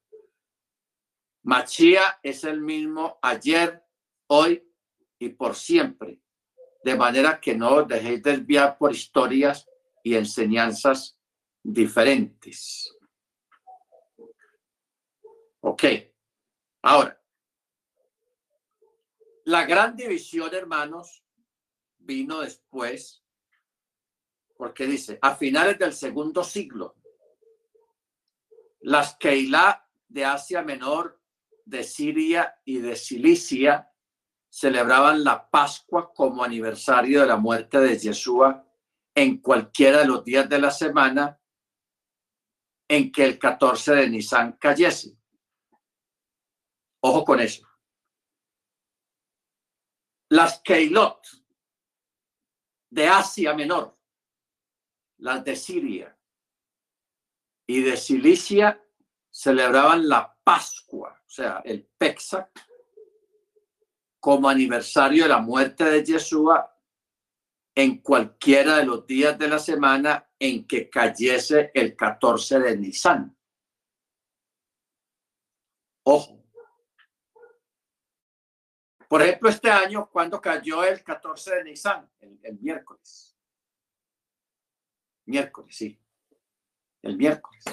[1.44, 3.84] Machía es el mismo ayer,
[4.28, 4.66] hoy
[5.18, 6.20] y por siempre.
[6.82, 9.68] De manera que no os dejéis desviar por historias
[10.02, 11.18] y enseñanzas
[11.62, 12.94] diferentes.
[15.60, 15.84] Ok,
[16.82, 17.22] ahora,
[19.44, 21.24] la gran división, hermanos,
[21.98, 23.22] vino después,
[24.56, 26.96] porque dice, a finales del segundo siglo,
[28.80, 31.20] las Keilah de Asia Menor,
[31.64, 33.90] de Siria y de Cilicia
[34.48, 38.64] celebraban la Pascua como aniversario de la muerte de Yeshua
[39.14, 41.40] en cualquiera de los días de la semana
[42.88, 45.16] en que el 14 de Nisan cayese.
[47.00, 47.66] Ojo con eso.
[50.30, 51.20] Las Keilot
[52.90, 53.98] de Asia Menor,
[55.18, 56.16] las de Siria
[57.66, 58.80] y de Cilicia
[59.30, 62.48] celebraban la Pascua, sea, el Pesach,
[64.20, 66.70] como aniversario de la muerte de Yeshua
[67.74, 73.36] en cualquiera de los días de la semana en que cayese el 14 de Nisan.
[76.04, 76.40] Ojo.
[79.08, 82.08] Por ejemplo, este año, cuando cayó el 14 de Nisan?
[82.20, 83.36] El, miércoles.
[85.26, 86.00] Miércoles, sí.
[87.02, 87.64] El miércoles.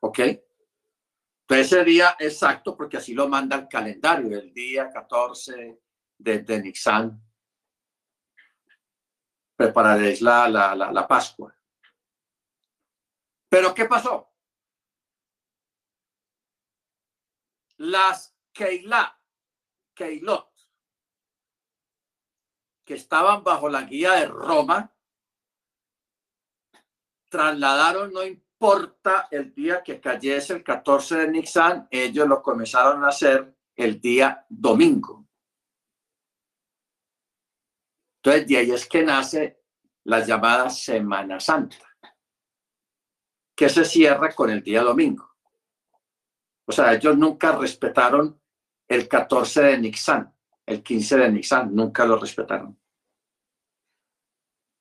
[0.00, 0.20] ¿Ok?
[1.50, 5.80] Entonces ese día exacto, porque así lo manda el calendario, el día 14
[6.16, 7.20] de, Nixon
[9.56, 11.52] prepararéis la, la, la, Pascua.
[13.48, 14.32] Pero ¿qué pasó?
[17.78, 19.20] Las Keilah,
[19.92, 20.52] Keilot,
[22.84, 24.94] que estaban bajo la guía de Roma,
[27.28, 28.20] trasladaron, no
[28.60, 33.98] importa el día que cayese el 14 de Nixon, ellos lo comenzaron a hacer el
[33.98, 35.26] día domingo.
[38.18, 39.62] Entonces, de ahí es que nace
[40.04, 41.78] la llamada Semana Santa,
[43.56, 45.38] que se cierra con el día domingo.
[46.66, 48.42] O sea, ellos nunca respetaron
[48.86, 50.36] el 14 de Nixán,
[50.66, 52.72] el 15 de Nixán, nunca lo respetaron.
[52.72, 52.78] O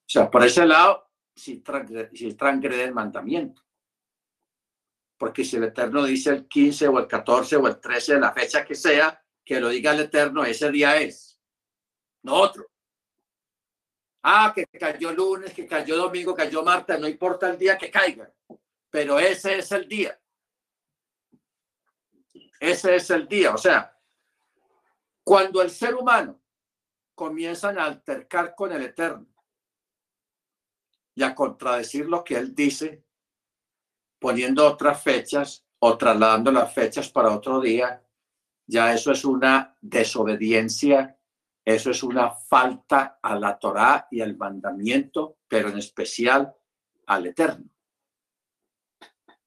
[0.05, 3.63] sea, por ese lado, si transgrede el mandamiento.
[5.19, 8.63] Porque si el Eterno dice el 15 o el 14 o el 13, la fecha
[8.63, 11.37] que sea, que lo diga el Eterno, ese día es,
[12.23, 12.71] no otro.
[14.23, 18.31] Ah, que cayó lunes, que cayó domingo, cayó martes, no importa el día que caiga,
[18.89, 20.17] pero ese es el día.
[22.57, 23.53] Ese es el día.
[23.53, 23.97] O sea,
[25.21, 26.41] cuando el ser humano
[27.13, 29.27] comienza a altercar con el Eterno
[31.13, 33.03] y a contradecir lo que él dice,
[34.19, 38.05] poniendo otras fechas o trasladando las fechas para otro día,
[38.67, 41.17] ya eso es una desobediencia,
[41.65, 46.53] eso es una falta a la Torá y al mandamiento, pero en especial
[47.07, 47.69] al Eterno.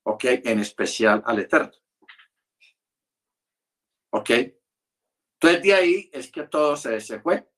[0.05, 0.25] ¿Ok?
[0.25, 1.73] En especial al Eterno.
[4.11, 4.31] ¿Ok?
[4.31, 7.49] Entonces de ahí es que todo se, se fue.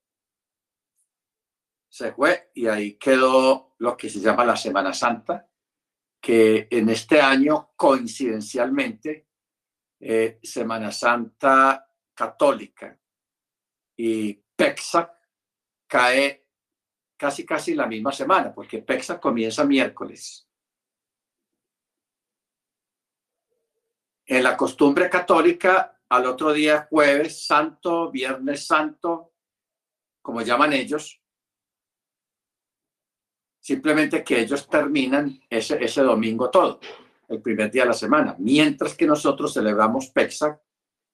[1.88, 5.48] Se fue y ahí quedó lo que se llama la Semana Santa,
[6.24, 9.28] que en este año, coincidencialmente,
[10.00, 12.98] eh, Semana Santa católica
[13.94, 15.20] y Pexa
[15.86, 16.48] cae
[17.14, 20.48] casi casi la misma semana, porque Pexa comienza miércoles.
[24.24, 29.34] En la costumbre católica, al otro día jueves santo, viernes santo,
[30.22, 31.20] como llaman ellos,
[33.64, 36.80] Simplemente que ellos terminan ese, ese domingo todo,
[37.28, 40.60] el primer día de la semana, mientras que nosotros celebramos Pesach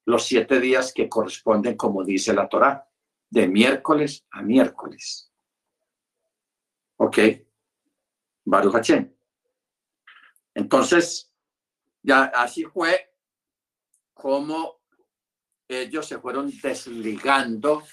[0.05, 2.85] los siete días que corresponden, como dice la Torá,
[3.31, 5.33] de miércoles a miércoles.
[6.97, 7.19] ¿Ok?
[8.45, 9.15] Baruch Hachem.
[10.53, 11.33] Entonces,
[12.03, 13.15] ya así fue
[14.13, 14.81] como
[15.69, 17.85] ellos se fueron desligando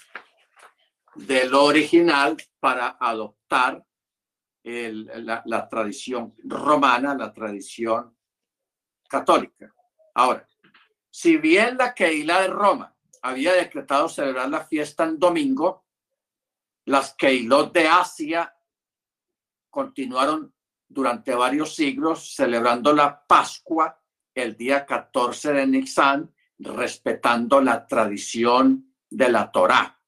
[1.14, 3.84] de lo original para adoptar
[4.64, 8.16] la, tradición romana, la tradición
[9.08, 9.72] católica.
[10.14, 10.46] Ahora,
[11.10, 15.86] si bien la Keila de Roma había decretado celebrar la fiesta en domingo,
[16.84, 18.54] las Keilot de Asia
[19.70, 20.54] continuaron
[20.88, 24.00] durante varios siglos celebrando la Pascua
[24.34, 30.00] el día 14 de Nisan, respetando la tradición de la Torá.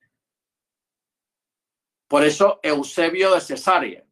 [2.09, 4.10] Por eso Eusebio de Cesarea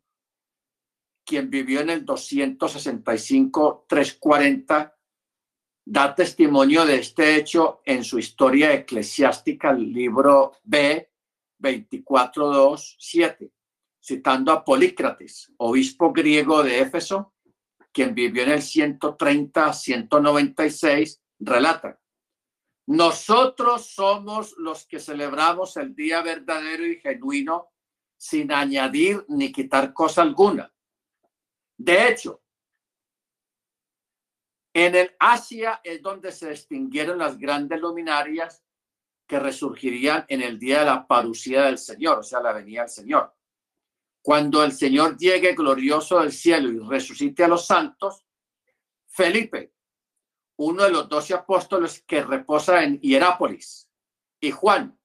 [1.28, 4.94] quien vivió en el 265-340,
[5.84, 11.10] da testimonio de este hecho en su historia eclesiástica, libro B
[11.60, 13.52] 24.2.7,
[14.00, 17.34] citando a Polícrates, obispo griego de Éfeso,
[17.92, 22.00] quien vivió en el 130-196, relata,
[22.86, 27.68] nosotros somos los que celebramos el día verdadero y genuino
[28.16, 30.72] sin añadir ni quitar cosa alguna
[31.78, 32.42] de hecho,
[34.74, 38.64] en el Asia es donde se extinguieron las grandes luminarias
[39.26, 42.90] que resurgirían en el día de la parucía del Señor, o sea, la venida del
[42.90, 43.34] Señor.
[44.20, 48.24] Cuando el Señor llegue glorioso del cielo y resucite a los santos,
[49.06, 49.72] Felipe,
[50.56, 53.88] uno de los doce apóstoles que reposa en Hierápolis,
[54.40, 54.98] y Juan,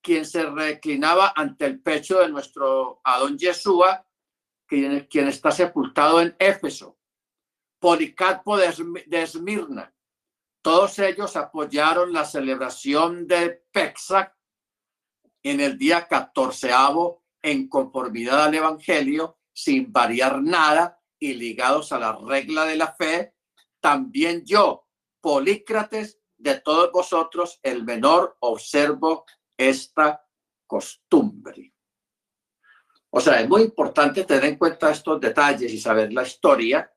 [0.00, 4.07] quien se reclinaba ante el pecho de nuestro Adón Yeshua,
[4.68, 6.98] quien, está sepultado en Éfeso,
[7.80, 9.92] Policarpo de Esmirna.
[10.62, 14.36] Todos ellos apoyaron la celebración de Pexac
[15.42, 22.12] en el día catorceavo en conformidad al Evangelio, sin variar nada y ligados a la
[22.12, 23.34] regla de la fe.
[23.80, 24.88] También yo,
[25.20, 29.24] Polícrates, de todos vosotros, el menor, observo
[29.56, 30.24] esta
[30.66, 31.74] costumbre.
[33.18, 36.88] O sea, es muy importante tener en cuenta estos detalles y saber la historia,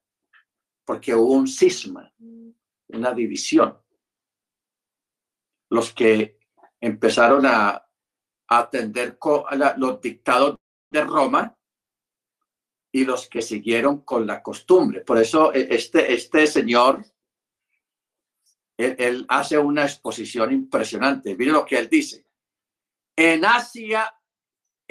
[0.85, 2.13] porque hubo un cisma,
[2.89, 3.75] una división.
[5.71, 6.37] Los que
[6.79, 7.87] empezaron a,
[8.49, 9.17] atender
[9.77, 10.57] los dictados
[10.91, 11.57] de Roma
[12.91, 15.01] y los que siguieron con la costumbre.
[15.01, 17.03] Por eso e, este, este señor,
[18.77, 21.35] él, él hace una exposición impresionante.
[21.35, 22.27] Mire lo que él dice.
[23.15, 24.13] En Asia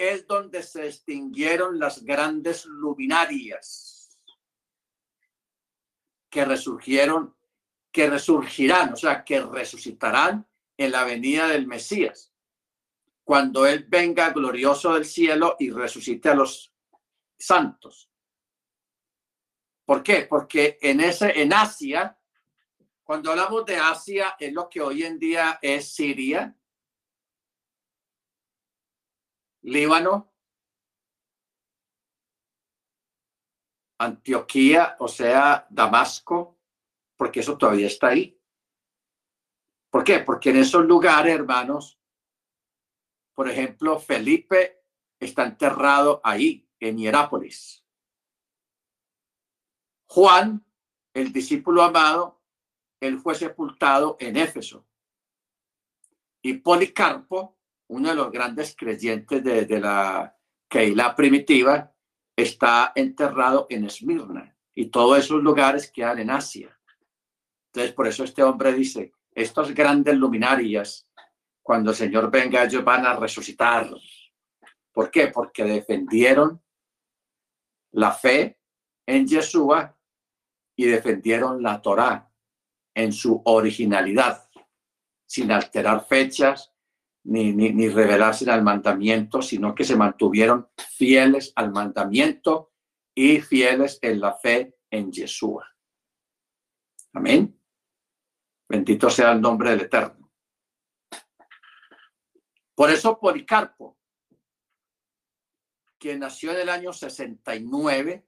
[0.01, 4.17] es donde se extinguieron las grandes luminarias
[6.29, 7.35] que resurgieron,
[7.91, 10.47] que resurgirán, o sea, que resucitarán
[10.77, 12.33] en la venida del Mesías,
[13.23, 16.73] cuando Él venga glorioso del cielo y resucite a los
[17.37, 18.09] santos.
[19.85, 20.25] ¿Por qué?
[20.27, 22.17] Porque en ese, en Asia,
[23.03, 26.55] cuando hablamos de Asia, es lo que hoy en día es Siria,
[29.63, 30.33] Líbano,
[33.99, 36.57] Antioquía, o sea, Damasco,
[37.15, 38.41] porque eso todavía está ahí.
[39.91, 40.19] ¿Por qué?
[40.19, 41.99] Porque en esos lugares, hermanos,
[43.35, 44.83] por ejemplo, Felipe
[45.19, 47.85] está enterrado ahí, en Hierápolis.
[50.07, 50.65] Juan,
[51.13, 52.41] el discípulo amado,
[52.99, 54.87] él fue sepultado en Éfeso.
[56.41, 57.60] Y Policarpo,
[57.91, 60.33] uno de los grandes creyentes de, de la
[60.69, 61.93] Keila primitiva,
[62.33, 64.55] está enterrado en Esmirna.
[64.73, 66.79] Y todos esos lugares quedan en Asia.
[67.67, 71.05] Entonces, por eso este hombre dice, estos grandes luminarias,
[71.61, 73.89] cuando el Señor venga, ellos van a resucitar.
[74.93, 75.27] ¿Por qué?
[75.27, 76.61] Porque defendieron
[77.91, 78.57] la fe
[79.05, 79.97] en Yeshua
[80.77, 82.31] y defendieron la Torá
[82.93, 84.49] en su originalidad,
[85.25, 86.70] sin alterar fechas
[87.23, 92.71] ni, ni, ni revelarse al mandamiento, sino que se mantuvieron fieles al mandamiento
[93.15, 95.67] y fieles en la fe en Yeshua.
[97.13, 97.59] Amén.
[98.67, 100.31] Bendito sea el nombre del Eterno.
[102.73, 103.97] Por eso Policarpo,
[105.99, 108.25] quien nació en el año 69,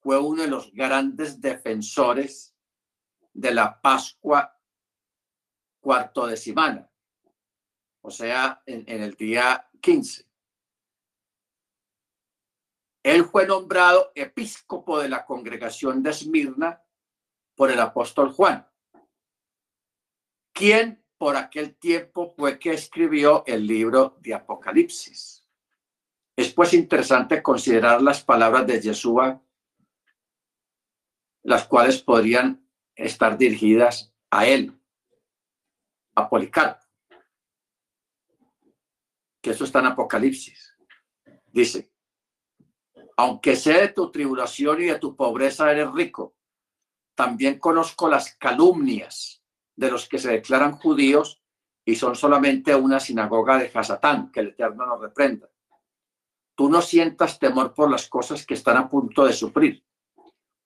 [0.00, 2.56] fue uno de los grandes defensores
[3.32, 4.56] de la Pascua
[5.80, 6.89] cuarto de semana,
[8.02, 10.26] o sea, en, el día 15.
[13.02, 16.82] Él fue nombrado episcopo de la congregación de Esmirna
[17.54, 18.70] por el apóstol Juan
[20.60, 25.42] quien por aquel tiempo fue que escribió el libro de Apocalipsis.
[26.36, 29.42] Es pues interesante considerar las palabras de Yeshua,
[31.44, 32.62] las cuales podrían
[32.94, 34.78] estar dirigidas a él,
[36.14, 36.79] a Policarpo,
[39.40, 40.76] que eso está en Apocalipsis.
[41.46, 41.90] Dice,
[43.16, 46.36] aunque sé de tu tribulación y de tu pobreza eres rico,
[47.14, 49.42] también conozco las calumnias
[49.76, 51.42] de los que se declaran judíos
[51.84, 55.48] y son solamente una sinagoga de Hasatán, que el Eterno nos reprenda.
[56.54, 59.84] Tú no sientas temor por las cosas que están a punto de sufrir,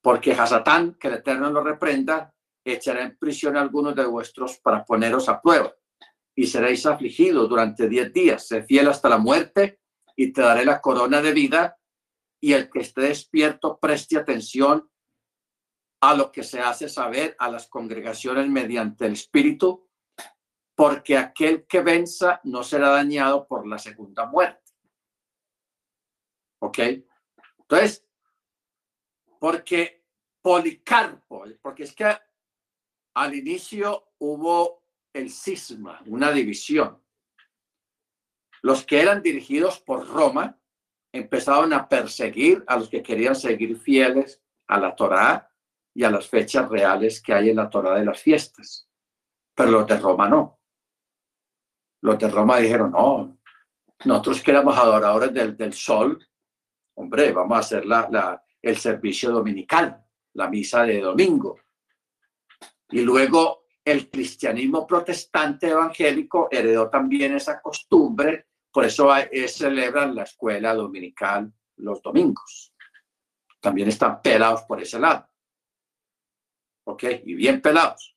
[0.03, 4.85] porque Hasatán, que el Eterno nos reprenda, echará en prisión a algunos de vuestros para
[4.85, 5.73] poneros a prueba,
[6.35, 8.47] y seréis afligidos durante diez días.
[8.47, 9.81] Sé fiel hasta la muerte,
[10.17, 11.79] y te daré la corona de vida,
[12.41, 14.91] y el que esté despierto preste atención
[16.01, 19.89] a lo que se hace saber a las congregaciones mediante el Espíritu,
[20.75, 24.73] porque aquel que venza no será dañado por la segunda muerte.
[26.61, 26.79] ¿Ok?
[27.61, 28.07] Entonces,
[29.39, 30.05] porque
[30.43, 32.05] Policarpo, porque es que
[33.15, 34.84] al inicio hubo
[35.15, 37.01] el cisma, una división.
[38.61, 40.59] Los que eran dirigidos por Roma
[41.13, 45.51] empezaron a perseguir a los que querían seguir fieles a la Torá
[45.95, 48.89] y a las fechas reales que hay en la Torah de las fiestas.
[49.55, 50.59] Pero los de Roma no.
[52.03, 53.39] Los de Roma dijeron, no,
[54.05, 56.27] nosotros que éramos adoradores del, del sol,
[56.97, 60.05] hombre, vamos a hacer la, la, el servicio dominical,
[60.35, 61.61] la misa de domingo.
[62.91, 69.11] Y luego el cristianismo protestante evangélico heredó también esa costumbre, por eso
[69.47, 72.73] celebran la escuela dominical los domingos.
[73.61, 75.29] También están pelados por ese lado.
[76.85, 77.05] ¿ok?
[77.25, 78.17] Y bien pelados.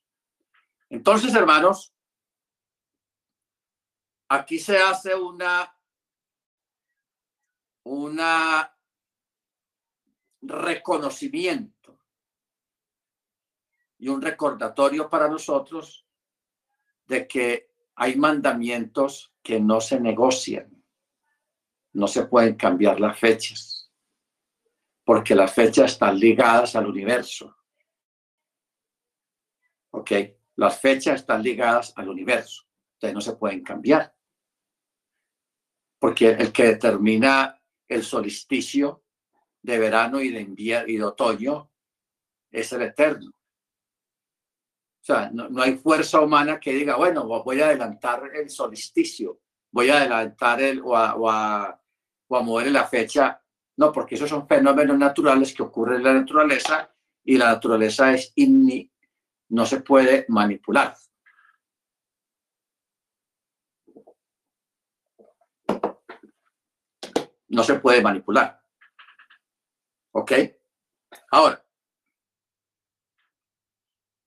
[0.90, 1.94] Entonces, hermanos,
[4.30, 5.76] aquí se hace una,
[7.84, 8.74] una
[10.42, 11.77] reconocimiento
[14.00, 16.06] y un recordatorio para nosotros
[17.06, 20.84] de que hay mandamientos que no se negocian,
[21.94, 23.92] no se pueden cambiar las fechas,
[25.04, 27.58] porque las fechas están ligadas al universo.
[29.98, 30.12] ¿ok?
[30.56, 34.14] Las fechas están ligadas al universo, entonces no se pueden cambiar.
[36.00, 39.04] Porque el que determina el solsticio
[39.62, 41.72] de verano y de invierno y de otoño
[42.52, 43.32] es el eterno
[45.08, 49.40] sea, no, hay fuerza humana que diga, bueno, voy a adelantar el solsticio,
[49.72, 51.82] voy a adelantar el, o, a, o a,
[52.28, 53.42] o a mover la fecha.
[53.78, 56.94] No, porque esos son fenómenos naturales que ocurren en la naturaleza
[57.24, 58.92] y la naturaleza es inni,
[59.50, 60.96] no se puede manipular.
[67.50, 68.62] No se puede manipular.
[70.12, 70.32] ¿Ok?
[71.32, 71.64] Ahora,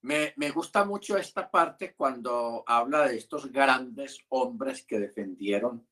[0.02, 5.86] me, me, gusta mucho esta parte cuando habla de estos grandes hombres que defendieron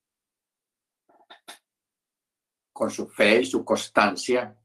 [2.73, 4.57] con su fe y su constancia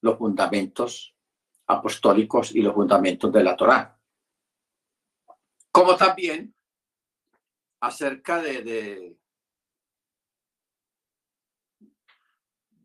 [0.00, 1.14] los fundamentos
[1.66, 4.00] apostólicos y los fundamentos de la Torá.
[5.70, 6.54] Como también
[7.80, 9.16] acerca de,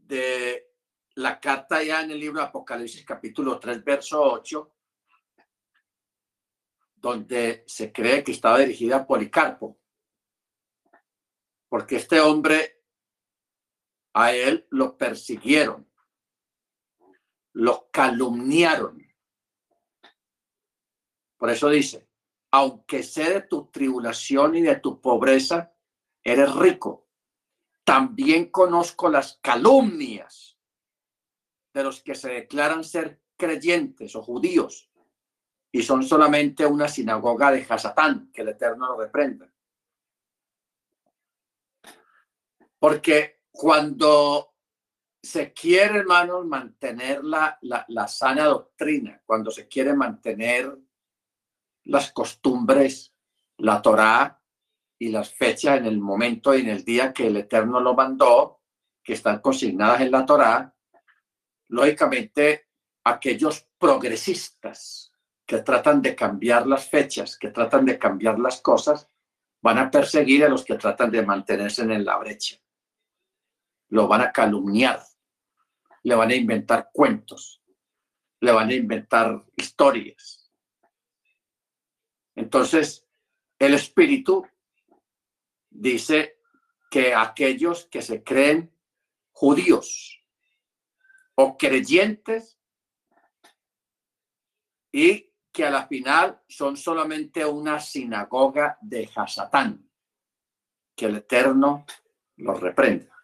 [0.05, 0.69] de,
[1.15, 4.71] la carta ya en el libro Apocalipsis capítulo 3, verso 8,
[7.03, 9.77] donde se cree que estaba dirigida a Policarpo,
[11.67, 12.81] porque este hombre
[14.13, 15.91] a él lo persiguieron,
[17.51, 19.05] lo calumniaron.
[21.35, 22.07] Por eso dice,
[22.51, 25.75] aunque sé de tu tribulación y de tu pobreza,
[26.23, 27.09] eres rico.
[27.83, 30.57] También conozco las calumnias
[31.73, 34.92] de los que se declaran ser creyentes o judíos
[35.75, 39.51] y son solamente una sinagoga de Hasatán, que el Eterno lo reprenda.
[42.77, 44.53] Porque cuando
[45.19, 50.77] se quiere, hermanos, mantener la, la, sana doctrina, cuando se quiere mantener
[51.85, 53.11] las costumbres,
[53.57, 54.39] la Torá
[54.99, 58.61] y las fechas en el momento y en el día que el Eterno lo mandó,
[59.03, 60.75] que están consignadas en la Torá,
[61.69, 62.67] lógicamente
[63.03, 65.12] aquellos progresistas
[65.45, 69.09] que tratan de cambiar las fechas, que tratan de cambiar las cosas,
[69.61, 72.57] van a perseguir a los que tratan de mantenerse en la brecha.
[73.89, 75.03] Lo van a calumniar,
[76.03, 77.61] le van a inventar cuentos,
[78.39, 80.51] le van a inventar historias.
[82.35, 83.07] Entonces,
[83.59, 84.45] el espíritu
[85.69, 86.39] dice
[86.89, 88.75] que aquellos que se creen
[89.31, 90.21] judíos
[91.35, 92.59] o creyentes
[94.91, 99.87] y que a la final son solamente una sinagoga de Hasatán,
[100.95, 101.85] que el Eterno
[102.37, 103.15] los reprenda.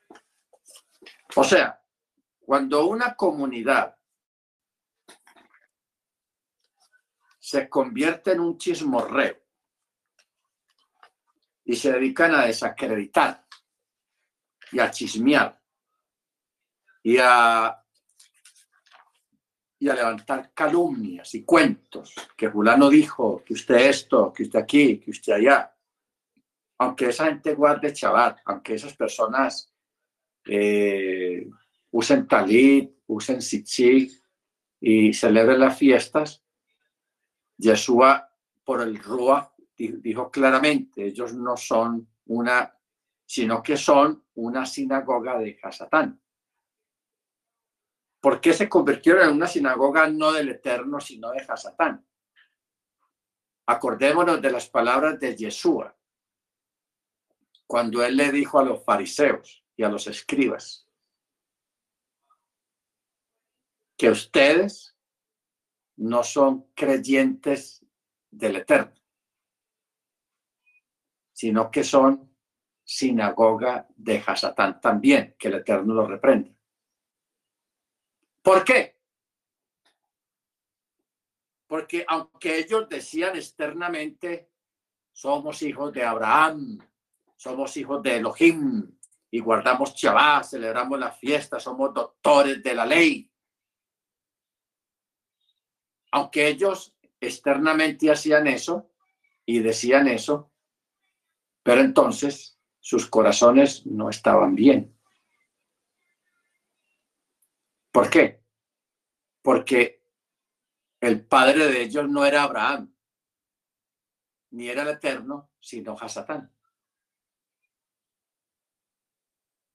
[1.36, 1.84] O sea,
[2.40, 3.98] cuando una comunidad
[7.40, 9.40] se convierte en un chismorreo
[11.64, 13.44] y se dedican a desacreditar
[14.72, 15.60] y a chismear
[17.02, 17.79] y a,
[19.80, 25.00] y a levantar calumnias y cuentos, que fulano dijo, que usted esto, que usted aquí,
[25.00, 25.74] que usted allá,
[26.80, 29.74] aunque esa gente guarde chaval, aunque esas personas
[30.46, 31.48] eh,
[31.92, 34.12] usen talit, usen tzitzit
[34.82, 36.44] y celebren las fiestas,
[37.58, 38.30] Yeshua
[38.64, 42.74] por el Rúa dijo claramente, ellos no son una,
[43.26, 46.20] sino que son una sinagoga de Hasatán.
[48.20, 52.06] ¿Por qué se convirtieron en una sinagoga no del Eterno, sino de Hasatán?
[53.66, 55.96] Acordémonos de las palabras de Yeshua,
[57.68, 60.86] cuando él le dijo a los fariseos, y a los escribas
[63.98, 64.94] que ustedes
[65.96, 67.86] no son creyentes
[68.30, 68.94] del Eterno,
[71.32, 72.36] sino que son
[72.84, 76.59] sinagoga de Hasatán también, que el Eterno lo reprende.
[78.50, 78.98] ¿Por qué?
[81.68, 84.50] Porque aunque ellos decían externamente,
[85.14, 86.80] somos hijos de Abraham,
[87.38, 88.92] somos hijos de Elohim,
[89.30, 93.32] y guardamos Shabbat, celebramos la fiesta, somos doctores de la ley.
[96.14, 98.90] Aunque ellos externamente hacían eso
[99.46, 100.52] y decían eso,
[101.62, 104.98] pero entonces sus corazones no estaban bien.
[107.92, 108.39] ¿Por qué?
[109.42, 110.04] Porque
[111.00, 112.94] el padre de ellos no era Abraham,
[114.52, 116.54] ni era el Eterno, sino Hasatán.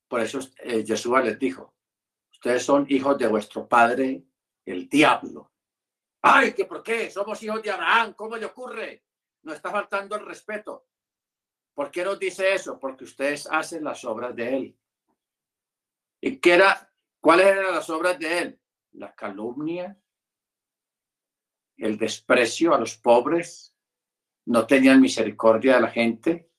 [0.08, 1.74] Por eso eh, Jesús les dijo,
[2.30, 4.24] ustedes son hijos de vuestro padre,
[4.64, 5.52] el diablo.
[6.22, 7.10] Ay, ¿que por qué?
[7.10, 9.04] Somos hijos de Abraham, ¿cómo le ocurre?
[9.42, 10.88] Nos está faltando el respeto.
[11.74, 12.78] ¿Por qué nos dice eso?
[12.78, 14.78] Porque ustedes hacen las obras de él.
[16.20, 16.90] ¿Y qué era?
[17.20, 18.60] ¿Cuáles eran las obras de él?
[18.94, 19.96] La calumnia,
[21.76, 23.76] el desprecio a los pobres,
[24.46, 26.50] no tenían misericordia de la gente,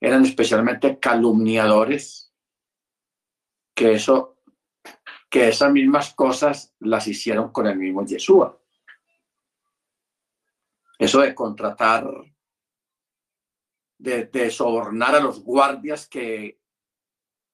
[0.00, 2.32] eran especialmente calumniadores,
[3.74, 4.38] que eso,
[5.28, 8.60] que esas mismas cosas las hicieron con el mismo Yeshua.
[10.98, 12.08] Eso de contratar,
[13.98, 16.58] de, sobornar a los guardias que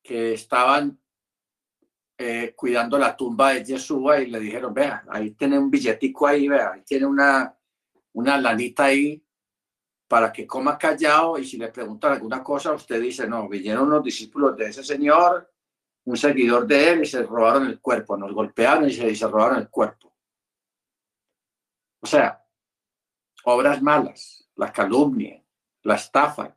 [0.05, 1.01] que estaban
[2.17, 6.49] eh, cuidando la tumba de Yeshua y le dijeron, vea, ahí tiene un billetico ahí,
[6.49, 7.57] vea, ahí tiene una,
[8.12, 9.21] una lanita ahí
[10.07, 14.05] para que coma callado y si le preguntan alguna cosa, usted dice, no, vinieron unos
[14.05, 15.53] discípulos de ese señor,
[16.05, 19.27] un seguidor de él y se robaron el cuerpo, nos golpearon y se, y se
[19.27, 20.15] robaron el cuerpo.
[22.01, 22.45] O sea,
[23.45, 25.43] obras malas, la calumnia,
[25.83, 26.57] la estafa,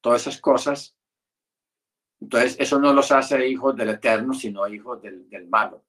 [0.00, 0.96] todas esas cosas
[2.20, 5.86] entonces, eso no los hace hijos del eterno, sino hijos del, malo,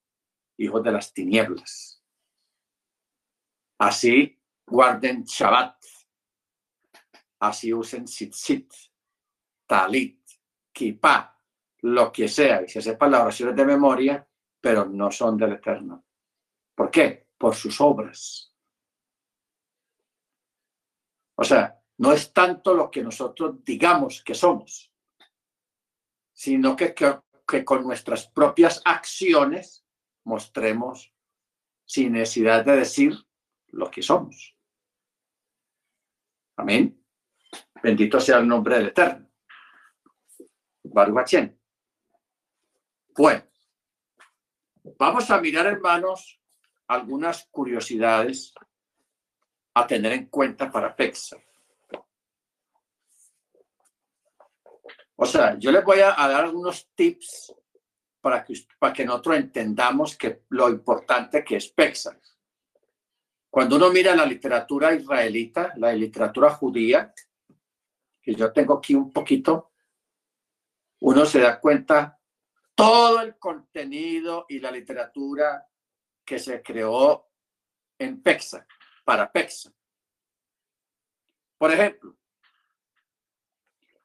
[0.58, 2.02] hijos de las tinieblas.
[3.80, 5.76] Así guarden Shabbat,
[7.40, 8.72] así usen Sitzit,
[9.66, 10.22] Talit,
[10.72, 11.38] Kippah,
[11.82, 14.28] lo que sea, y se sepan las oraciones de memoria,
[14.62, 16.06] pero no son del eterno.
[16.76, 17.28] ¿Por qué?
[17.38, 18.54] Por sus obras.
[21.36, 24.91] O sea, no es tanto lo que nosotros digamos que somos,
[26.42, 29.86] sino que, que, con nuestras propias acciones
[30.24, 31.14] mostremos
[31.86, 33.14] sin necesidad de decir
[33.68, 34.58] lo que somos.
[36.56, 37.00] Amén.
[37.84, 39.30] Bendito sea el nombre del Eterno.
[40.82, 41.54] Baruch
[43.16, 43.44] Bueno,
[44.98, 46.42] vamos a mirar, hermanos,
[46.88, 48.52] algunas curiosidades
[49.76, 51.38] a tener en cuenta para PEXA.
[55.24, 57.54] O sea, yo les voy a, dar algunos tips
[58.20, 62.40] para que, para que nosotros entendamos que lo importante que es Pexas.
[63.48, 67.14] Cuando uno mira la literatura israelita, la literatura judía,
[68.20, 69.74] que yo tengo aquí un poquito,
[71.02, 72.20] uno se da cuenta
[72.74, 75.68] todo el contenido y la literatura
[76.26, 77.30] que se creó
[78.00, 78.66] en Pexa,
[79.06, 79.72] para Pexa.
[81.60, 82.18] Por ejemplo,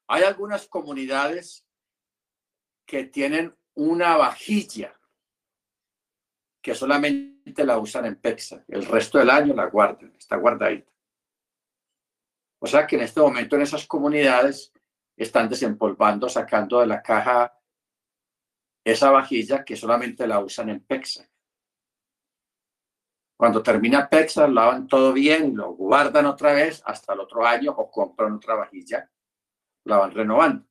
[0.09, 1.67] hay algunas comunidades
[2.87, 4.99] que tienen una vajilla
[6.63, 8.65] que solamente la usan en Pexa.
[8.69, 10.93] El resto del año la guardan, está guardadita.
[12.59, 14.73] O sea que en este momento en esas comunidades
[15.17, 17.57] están desempolvando, sacando de la caja
[18.85, 21.29] esa vajilla que solamente la usan en Pexa.
[23.37, 27.91] Cuando termina Pexa, lavan todo bien, lo guardan otra vez hasta el otro año o
[27.91, 29.11] compran otra vajilla
[29.87, 30.67] la van renovando.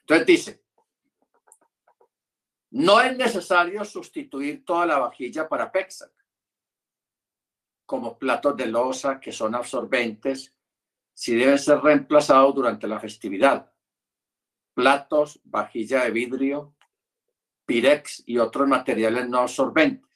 [0.00, 0.64] Entonces dice,
[2.70, 6.12] no es necesario sustituir toda la vajilla para Pexac,
[7.86, 10.54] como platos de losa que son absorbentes,
[11.14, 13.70] si deben ser reemplazados durante la festividad.
[14.74, 16.74] Platos, vajilla de vidrio,
[17.66, 20.10] pirex y otros materiales no absorbentes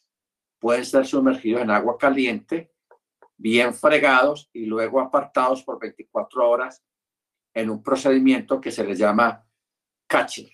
[0.59, 2.76] pueden ser sumergidos en agua caliente
[3.37, 6.83] bien fregados y luego apartados por 24 horas
[7.55, 9.47] en un procedimiento que se le llama
[10.07, 10.51] catcher,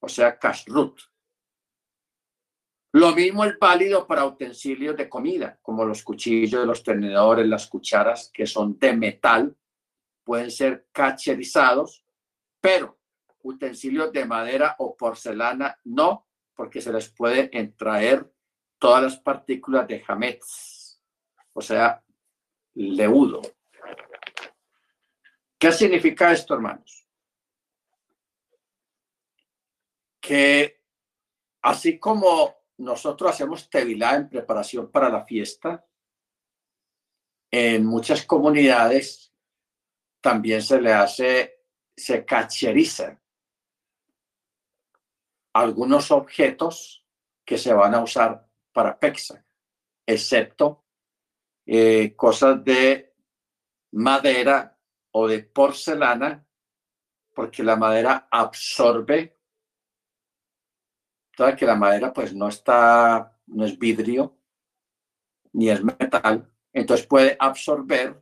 [0.00, 1.00] o sea, kashrut.
[2.92, 8.30] Lo mismo es válido para utensilios de comida, como los cuchillos, los tenedores, las cucharas
[8.34, 9.56] que son de metal,
[10.24, 12.04] pueden ser cacherizados,
[12.60, 12.98] pero
[13.42, 18.28] utensilios de madera o porcelana no, porque se les puede entraer
[18.78, 21.00] todas las partículas de hametz,
[21.52, 22.02] o sea,
[22.74, 23.42] leudo.
[25.58, 27.06] ¿Qué significa esto, hermanos?
[30.20, 30.82] Que
[31.62, 35.86] así como nosotros hacemos tevilá en preparación para la fiesta,
[37.50, 39.34] en muchas comunidades
[40.20, 41.64] también se le hace,
[41.96, 43.20] se cacheriza
[45.52, 47.04] algunos objetos
[47.44, 49.44] que se van a usar para pexa,
[50.06, 50.84] excepto
[51.72, 53.14] eh, cosas de
[53.92, 54.76] madera
[55.12, 56.44] o de porcelana,
[57.32, 59.38] porque la madera absorbe.
[61.36, 64.36] Toda que la madera pues no está, no es vidrio,
[65.52, 68.20] ni es metal, entonces puede absorber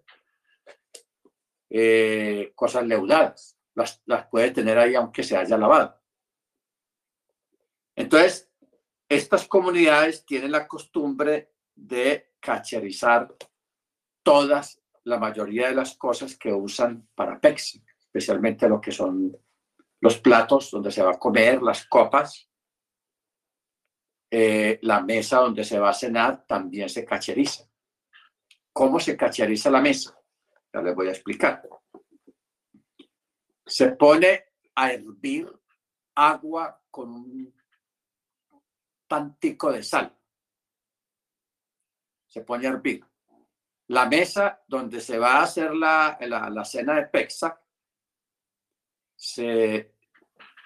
[1.71, 3.59] eh, cosas leudadas.
[3.75, 5.99] Las, las puede tener ahí aunque se haya lavado.
[7.97, 8.53] Entonces,
[9.09, 13.35] estas comunidades tienen la costumbre de cacherizar
[14.23, 19.37] todas, la mayoría de las cosas que usan para Pexi, especialmente lo que son
[20.01, 22.49] los platos donde se va a comer, las copas,
[24.31, 27.65] eh, la mesa donde se va a cenar también se cacheriza.
[28.73, 30.17] ¿Cómo se cacheriza la mesa?
[30.73, 31.67] Ya les voy a explicar.
[33.67, 35.51] Se pone a hervir
[36.15, 37.55] agua con un
[39.07, 40.18] tantico de sal
[42.29, 43.05] se pone a hervir.
[43.89, 47.61] La mesa donde se va a hacer la, la, cena de Pexa
[49.17, 49.95] se,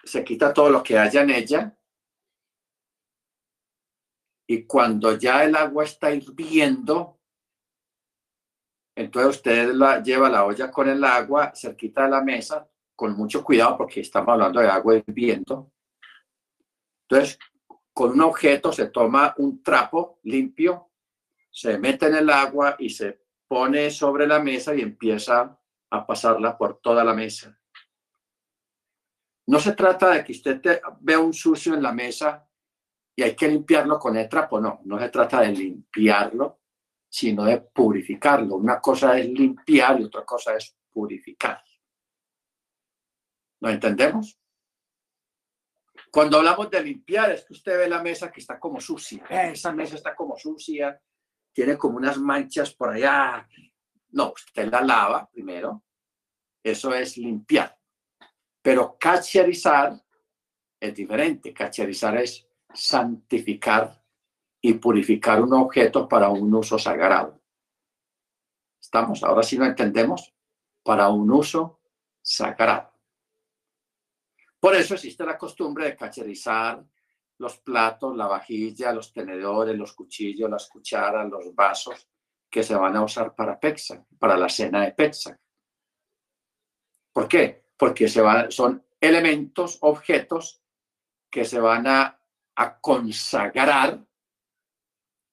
[0.05, 1.79] se quita todo lo que haya en ella
[4.53, 7.21] y cuando ya el agua está hirviendo,
[8.95, 13.43] entonces usted la, lleva la olla con el agua cerquita de la mesa, con mucho
[13.43, 15.73] cuidado porque estamos hablando de agua hirviendo.
[17.09, 17.39] Entonces,
[17.95, 20.92] con un objeto se toma un trapo limpio,
[21.53, 25.57] se mete en el agua y se pone sobre la mesa y empieza
[25.91, 27.57] a pasarla por toda la mesa.
[29.47, 30.63] No se trata de que usted
[31.01, 32.49] vea un sucio en la mesa
[33.15, 36.61] y hay que limpiarlo con el trapo, no, no se trata de limpiarlo,
[37.09, 38.57] sino de purificarlo.
[38.57, 41.63] Una cosa es limpiar y otra cosa es purificar.
[43.61, 44.39] ¿Lo entendemos?
[46.11, 49.25] Cuando hablamos de limpiar, es que usted ve la mesa que está como sucia.
[49.29, 50.99] esa mesa está como sucia,
[51.53, 53.47] tiene como unas manchas por allá.
[54.11, 55.83] No, usted la lava primero.
[56.63, 57.77] Eso es limpiar.
[58.61, 60.01] Pero cacherizar
[60.81, 61.53] es diferente.
[61.53, 64.03] Cacherizar es santificar
[64.61, 67.41] y purificar un objeto para un uso sagrado.
[68.81, 69.23] ¿Estamos?
[69.23, 70.33] Ahora sí lo entendemos.
[70.83, 71.81] Para un uso
[72.21, 72.93] sagrado.
[74.59, 76.85] Por eso existe la costumbre de cacherizar
[77.43, 82.09] los platos, la vajilla, los tenedores, los cuchillos, las cucharas, los vasos
[82.49, 83.59] que se van a usar para
[84.17, 85.37] para la cena de Pesach.
[87.13, 87.65] ¿Por qué?
[87.77, 90.63] Porque se son elementos, objetos
[91.29, 92.21] que se van a,
[92.55, 94.07] a consagrar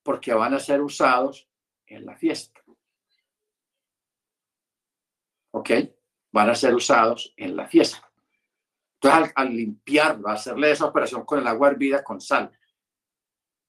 [0.01, 1.47] porque van a ser usados
[1.86, 2.60] en la fiesta.
[5.51, 5.70] ¿Ok?
[6.32, 8.09] Van a ser usados en la fiesta.
[9.02, 12.52] Entonces, al, limpiarlo, hacerle esa operación con el agua hervida con sal,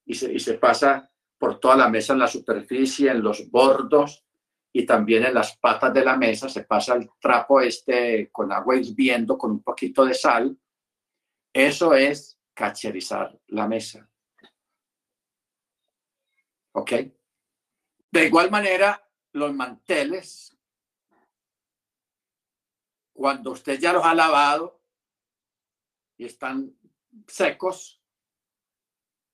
[0.04, 1.08] y se, y se pasa
[1.38, 4.24] por toda la mesa en la superficie, en los bordos
[4.72, 8.76] y también en las patas de la mesa, se pasa el trapo este con agua
[8.76, 10.56] hirviendo con un poquito de sal.
[11.52, 14.08] Eso es cacherizar la mesa.
[16.72, 16.92] ¿Ok?
[18.12, 20.56] De igual manera, los manteles,
[23.12, 24.79] cuando usted ya los ha lavado,
[26.20, 26.76] y están
[27.26, 27.98] secos,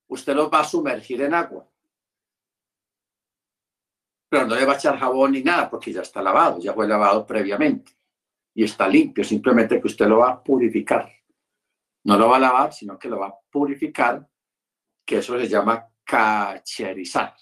[0.06, 1.68] usted los va a sumergir en agua.
[4.28, 6.86] Pero no le va a echar jabón ni nada porque ya está lavado, ya fue
[6.86, 7.98] lavado previamente
[8.54, 11.12] y está limpio, simplemente que usted lo va a purificar.
[12.04, 14.24] No lo va a lavar, sino que lo va a purificar,
[15.04, 17.34] que eso se llama cacherizar.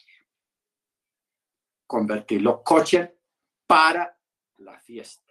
[1.86, 3.18] Convertirlo coche
[3.66, 4.18] para
[4.56, 5.23] la fiesta.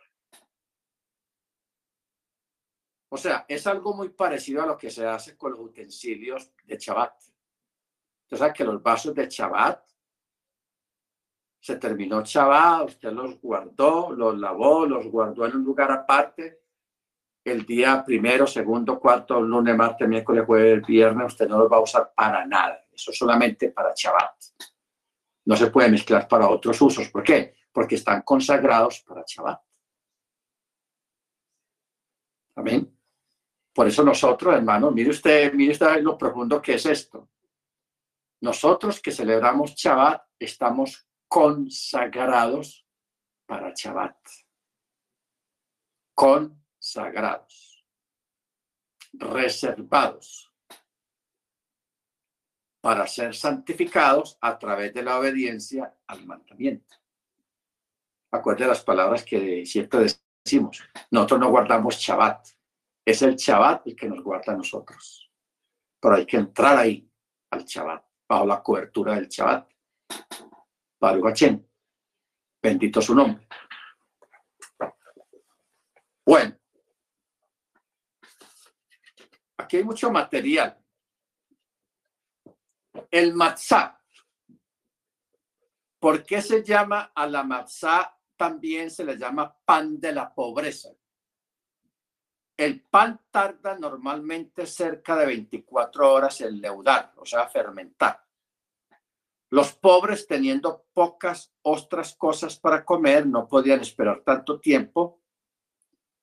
[3.13, 6.77] O sea, es algo muy parecido a lo que se hace con los utensilios de
[6.79, 7.13] Shabbat.
[8.23, 9.87] Usted sabe que los vasos de Shabbat,
[11.59, 16.63] se terminó Shabbat, usted los guardó, los lavó, los guardó en un lugar aparte.
[17.43, 21.81] El día primero, segundo, cuarto, lunes, martes, miércoles, jueves, viernes, usted no los va a
[21.81, 22.83] usar para nada.
[22.91, 24.43] Eso solamente para Shabbat.
[25.45, 27.09] No se puede mezclar para otros usos.
[27.09, 27.53] ¿Por qué?
[27.71, 29.61] Porque están consagrados para Shabbat.
[32.55, 32.92] Amén.
[33.73, 37.29] Por eso nosotros, hermanos, mire usted, mire usted lo profundo que es esto.
[38.41, 42.85] Nosotros que celebramos Shabbat estamos consagrados
[43.47, 44.17] para Shabbat.
[46.13, 47.85] Consagrados.
[49.13, 50.53] Reservados
[52.81, 56.97] para ser santificados a través de la obediencia al mandamiento.
[58.29, 60.07] Acuerde las palabras que siempre
[60.43, 60.83] decimos.
[61.09, 62.45] Nosotros no guardamos Shabbat
[63.05, 65.31] es el Shabbat el que nos guarda a nosotros.
[65.99, 67.09] Pero hay que entrar ahí,
[67.51, 69.69] al Shabbat, bajo la cobertura del Shabbat.
[70.99, 71.43] Baruch
[72.61, 73.45] Bendito su nombre.
[76.25, 76.57] Bueno.
[79.57, 80.77] Aquí hay mucho material.
[83.11, 83.99] El matzah.
[85.99, 88.17] ¿Por qué se llama a la matzah?
[88.37, 90.89] También se le llama pan de la pobreza.
[92.55, 98.23] El pan tarda normalmente cerca de 24 horas en leudar, o sea, fermentar.
[99.49, 105.21] Los pobres, teniendo pocas otras cosas para comer, no podían esperar tanto tiempo.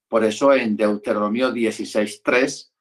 [0.08, 2.72] Por eso en Deuteronomio 16.3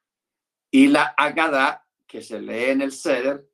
[0.72, 3.48] y la Agadá, que se lee en el Seder,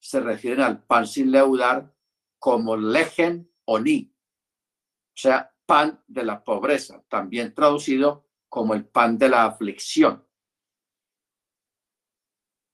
[0.00, 1.92] se refieren al pan sin leudar
[2.38, 9.16] como lejen o ni, o sea, pan de la pobreza, también traducido como el pan
[9.16, 10.28] de la aflicción.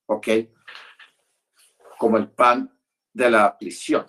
[0.07, 0.27] ¿Ok?
[1.97, 2.77] Como el pan
[3.13, 4.05] de la aflicción.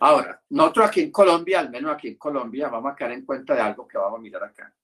[0.00, 3.54] Ahora, nosotros aquí en Colombia, al menos aquí en Colombia, vamos a caer en cuenta
[3.54, 4.76] de algo que vamos a mirar acá.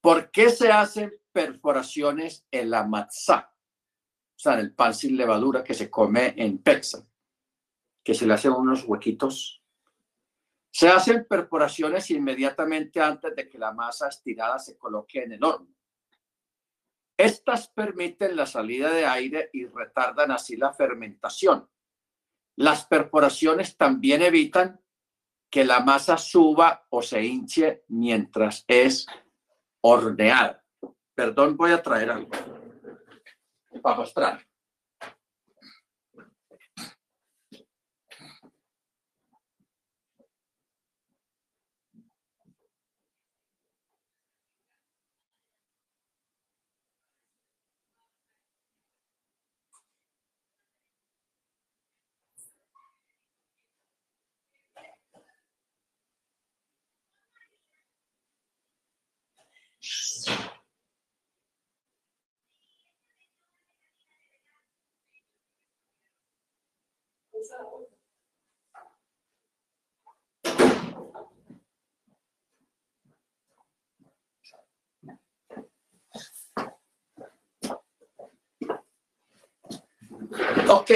[0.00, 3.52] ¿Por qué se hacen perforaciones en la matzá?
[4.36, 7.04] O sea, en el pan sin levadura que se come en Pexa,
[8.04, 9.63] que se le hacen unos huequitos.
[10.74, 15.72] Se hacen perforaciones inmediatamente antes de que la masa estirada se coloque en el horno.
[17.16, 21.70] Estas permiten la salida de aire y retardan así la fermentación.
[22.56, 24.80] Las perforaciones también evitan
[25.48, 29.06] que la masa suba o se hinche mientras es
[29.80, 30.64] horneada.
[31.14, 32.30] Perdón, voy a traer algo
[33.80, 34.44] para mostrar.
[80.68, 80.90] Ok.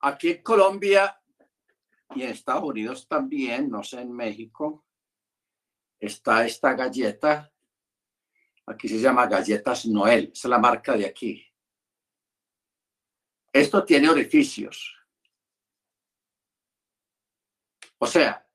[0.00, 1.20] Aquí en Colombia
[2.14, 4.84] y en Estados Unidos también, no sé, en México,
[5.98, 7.52] está esta galleta.
[8.66, 11.45] Aquí se llama Galletas Noel, es la marca de aquí.
[13.56, 14.94] Esto tiene orificios.
[17.96, 18.46] O sea,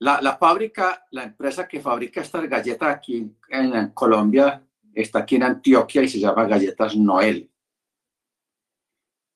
[0.00, 6.02] la, fábrica, la empresa que fabrica estas galletas aquí en, Colombia está aquí en Antioquia
[6.02, 7.48] y se llama Galletas Noel.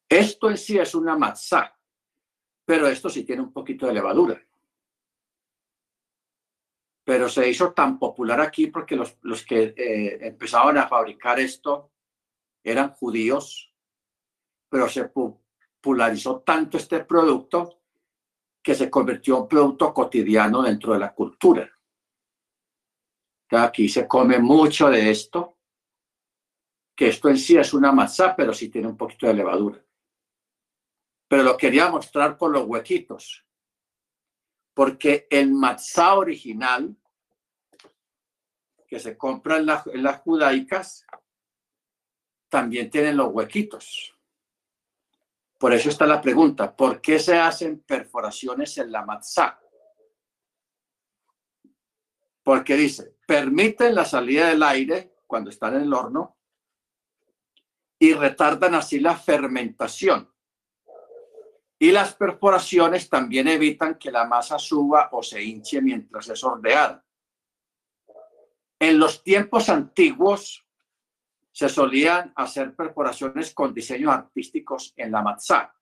[0.09, 1.79] Esto en sí es una matzá,
[2.65, 4.43] pero esto sí tiene un poquito de levadura.
[7.05, 11.93] Pero se hizo tan popular aquí porque los, que eh, empezaban a fabricar esto
[12.63, 13.75] eran judíos,
[14.69, 17.83] pero se popularizó tanto este producto
[18.63, 21.71] que se convirtió en un producto cotidiano dentro de la cultura.
[23.51, 25.59] Aquí se come mucho de esto,
[26.95, 29.83] que esto en sí es una masa, pero sí tiene un poquito de levadura.
[31.27, 33.45] Pero lo quería mostrar por los huequitos,
[34.75, 36.95] porque el matzá original
[38.87, 41.07] que se compra en las judaicas
[42.51, 44.15] también tienen los huequitos.
[45.57, 49.61] Por eso está la pregunta, ¿por qué se hacen perforaciones en la matzá?
[52.43, 56.37] Porque dice, permiten la salida del aire cuando están en el horno
[57.99, 60.33] y retardan así la fermentación.
[61.79, 67.05] Y las perforaciones también evitan que la masa suba o se hinche mientras es horneada.
[68.79, 70.67] En los tiempos antiguos,
[71.53, 75.75] se solían hacer perforaciones con diseños artísticos en la matzá,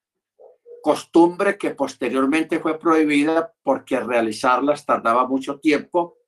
[0.82, 6.19] costumbre que posteriormente fue prohibida porque realizarlas tardaba mucho tiempo,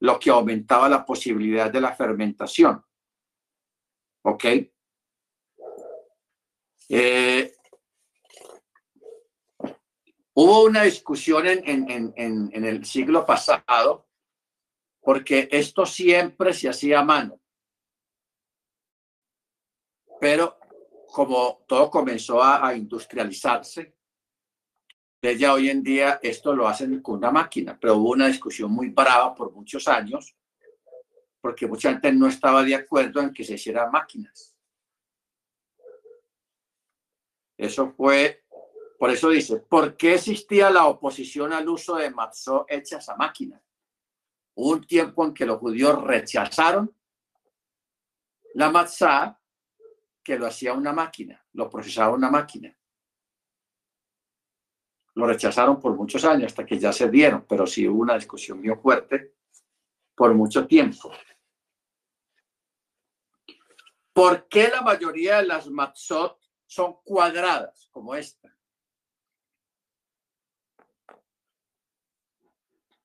[0.00, 2.82] lo que aumentaba la posibilidad de la fermentación.
[4.22, 4.44] ¿Ok?
[6.88, 7.54] Eh,
[10.34, 14.08] hubo una discusión en, en el siglo pasado
[15.00, 17.39] porque esto siempre se hacía a mano
[20.20, 20.58] pero
[21.10, 23.96] como todo comenzó a, industrializarse,
[25.22, 28.90] ya hoy en día esto lo hacen con una máquina, pero hubo una discusión muy
[28.90, 30.36] brava por muchos años,
[31.40, 34.54] porque mucha gente no estaba de acuerdo en que se hicieran máquinas.
[37.56, 38.44] Eso fue,
[38.98, 43.60] por eso dice, ¿por qué existía la oposición al uso de matzó hechas a máquina?
[44.54, 46.94] Hubo un tiempo en que los judíos rechazaron
[48.54, 49.39] la matzá
[50.36, 52.76] lo hacía una máquina, lo procesaba una máquina.
[55.14, 58.60] Lo rechazaron por muchos años hasta que ya se dieron, pero sí hubo una discusión
[58.60, 59.34] muy fuerte
[60.14, 61.12] por mucho tiempo.
[64.12, 68.56] ¿Por qué la mayoría de las matzot son cuadradas como esta?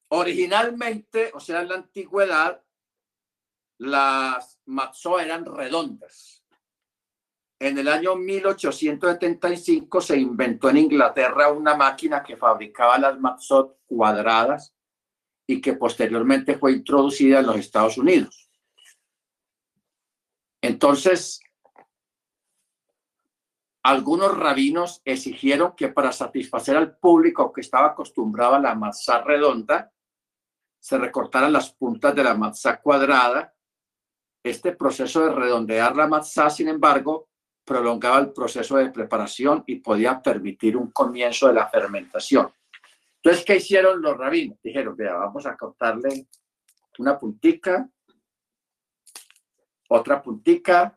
[0.09, 2.63] Originalmente, o sea, en la antigüedad,
[3.77, 6.44] las matzot eran redondas.
[7.59, 14.75] En el año 1875 se inventó en Inglaterra una máquina que fabricaba las matzot cuadradas
[15.47, 18.49] y que posteriormente fue introducida en los Estados Unidos.
[20.61, 21.39] Entonces,
[23.83, 29.93] algunos rabinos exigieron que para satisfacer al público que estaba acostumbrado a la masa redonda,
[30.79, 33.53] se recortaran las puntas de la matzá cuadrada.
[34.43, 37.29] Este proceso de redondear la matzá, sin embargo,
[37.65, 42.53] prolongaba el proceso de preparación y podía permitir un comienzo de la fermentación.
[43.15, 44.61] Entonces, ¿qué hicieron los rabinos?
[44.61, 46.27] Dijeron, vea, vamos a cortarle
[46.99, 47.89] una puntica,
[49.89, 50.95] otra puntica,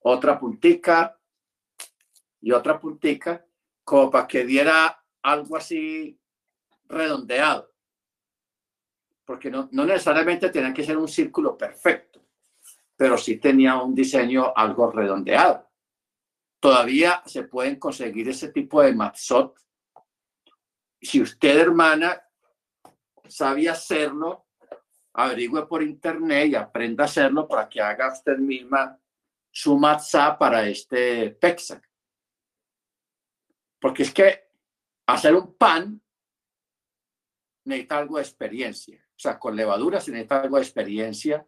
[0.00, 1.18] otra puntica
[2.40, 3.44] y otra puntica,
[3.84, 6.18] como para que diera algo así
[6.86, 7.72] redondeado.
[9.24, 12.07] Porque no, no necesariamente tenía que ser un círculo perfecto,
[12.98, 15.70] pero sí tenía un diseño algo redondeado.
[16.58, 19.56] Todavía se pueden conseguir ese tipo de matzot.
[21.00, 22.20] Si usted, hermana,
[23.28, 24.46] sabe hacerlo,
[25.12, 28.98] averigüe por internet y aprenda a hacerlo para que haga usted misma
[29.48, 31.88] su matzah para este Pexac.
[33.80, 34.48] Porque es que
[35.06, 36.02] hacer un pan
[37.64, 39.00] necesita algo de experiencia.
[39.10, 41.46] O sea, con levadura se necesita algo de experiencia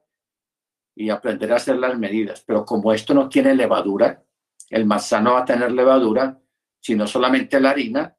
[0.95, 2.43] y aprender a hacer las medidas.
[2.47, 4.25] Pero como esto no tiene levadura,
[4.69, 6.41] el matzá no va a tener levadura,
[6.81, 8.17] sino solamente la harina,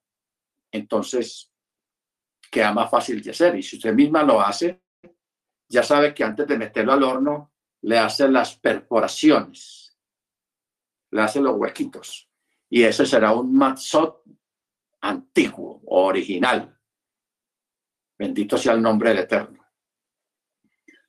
[0.72, 1.52] entonces
[2.52, 3.56] queda más fácil de hacer.
[3.56, 4.82] Y si usted misma lo hace,
[5.70, 7.54] ya sabe que antes de meterlo al horno,
[7.84, 9.98] le hace las perforaciones,
[11.12, 12.30] le hace los huequitos.
[12.70, 14.22] Y ese será un matzot
[15.02, 16.78] antiguo, original.
[18.18, 19.61] Bendito sea el nombre del Eterno.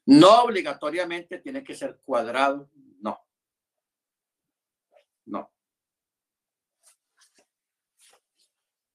[0.07, 2.71] No obligatoriamente tiene que ser cuadrado,
[3.01, 3.25] no.
[5.27, 5.53] No.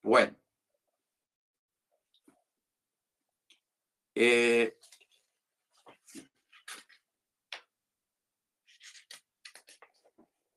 [0.01, 0.35] Bueno.
[4.15, 4.75] Eh,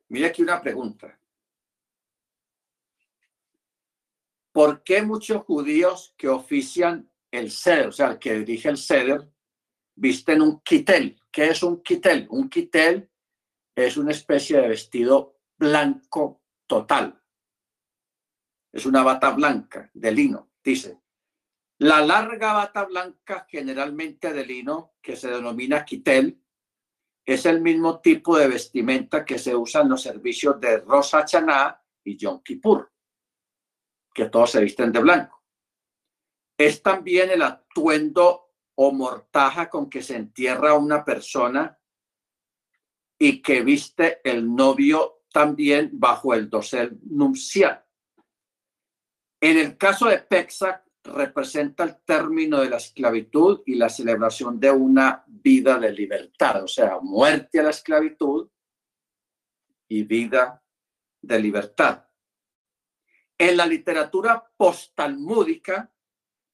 [0.08, 1.20] mira aquí una pregunta.
[4.52, 9.30] ¿Por qué muchos judíos que ofician el ceder, o sea, el que dirige el ceder,
[10.00, 11.20] visten un quitel.
[11.30, 12.26] ¿Qué es un quitel?
[12.30, 13.10] Un quitel
[13.74, 17.22] es una especie de vestido blanco total.
[18.72, 21.00] Es una bata blanca de lino, dice.
[21.78, 26.42] La larga bata blanca, generalmente de lino, que se denomina quitel,
[27.24, 31.82] es el mismo tipo de vestimenta que se usa en los servicios de Rosa Chaná
[32.04, 32.90] y Yom Kippur,
[34.14, 35.40] que todos se visten de blanco
[36.60, 38.49] es también el atuendo
[38.82, 41.78] o mortaja con que se entierra una persona
[43.18, 47.84] y que viste el novio también bajo el dosel nupcial.
[49.38, 54.70] En el caso de Pexac, representa el término de la esclavitud y la celebración de
[54.70, 58.48] una vida de libertad, o sea, muerte a la esclavitud
[59.88, 60.64] y vida
[61.20, 62.06] de libertad.
[63.36, 65.92] En la literatura postalmúdica,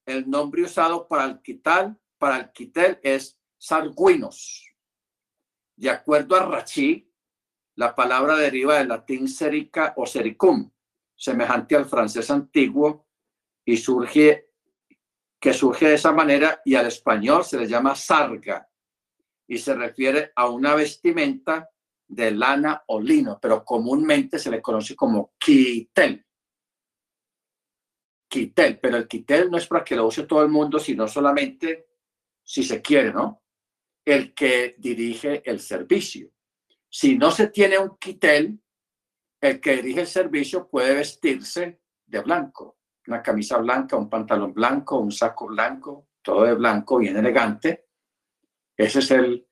[0.05, 4.73] el nombre usado para el quital, para el quitel es sarguinos.
[5.75, 7.11] De acuerdo a Rachi,
[7.75, 10.71] la palabra deriva del latín serica o sericum,
[11.15, 13.07] semejante al francés antiguo,
[13.65, 14.49] y surge,
[15.39, 18.67] que surge de esa manera, y al español se le llama sarga,
[19.47, 21.69] y se refiere a una vestimenta
[22.07, 26.27] de lana o lino, pero comúnmente se le conoce como quitel
[28.27, 31.86] quitel, pero el quitel no es para que lo use todo el mundo, sino solamente
[32.47, 33.43] si se quiere, ¿no?
[34.05, 36.31] El que dirige el servicio.
[36.89, 38.57] Si no se tiene un quitel,
[39.41, 44.97] el que dirige el servicio puede vestirse de blanco, una camisa blanca, un pantalón blanco,
[44.97, 47.87] un saco blanco, todo de blanco, bien elegante.
[48.77, 49.45] Ese es el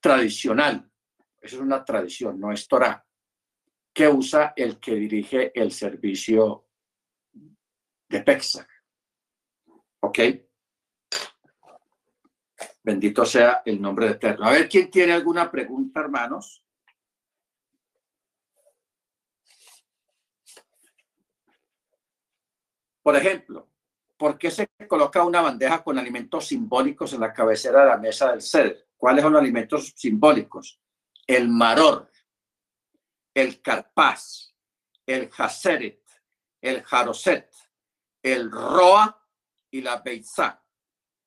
[0.00, 0.90] tradicional.
[1.40, 3.06] Esa es una tradición, no es Torah,
[3.94, 6.66] que usa el que dirige el servicio
[8.08, 8.68] de Pexac.
[10.00, 10.18] ¿Ok?
[12.82, 14.46] Bendito sea el nombre de Eterno.
[14.46, 16.64] A ver, ¿quién tiene alguna pregunta, hermanos?
[23.02, 23.68] Por ejemplo,
[24.16, 28.30] ¿por qué se coloca una bandeja con alimentos simbólicos en la cabecera de la mesa
[28.30, 28.88] del ser?
[28.96, 30.80] ¿Cuáles son los alimentos simbólicos?
[31.26, 32.10] El maror,
[33.34, 34.54] el carpaz,
[35.06, 36.02] el jaseret,
[36.60, 37.50] el jaroset,
[38.22, 39.26] el roa
[39.70, 40.62] y la beizá.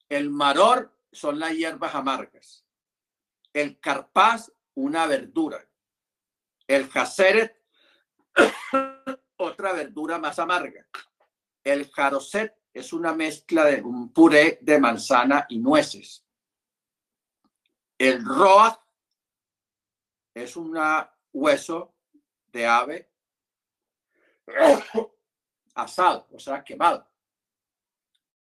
[0.07, 2.65] El maror son las hierbas amargas.
[3.53, 5.65] El carpaz, una verdura.
[6.67, 7.63] El jaceret,
[9.37, 10.87] otra verdura más amarga.
[11.63, 16.25] El jaroset es una mezcla de un puré de manzana y nueces.
[17.97, 18.79] El roa
[20.33, 20.77] es un
[21.31, 21.95] hueso
[22.47, 23.11] de ave
[25.75, 27.07] asado, o sea, quemado.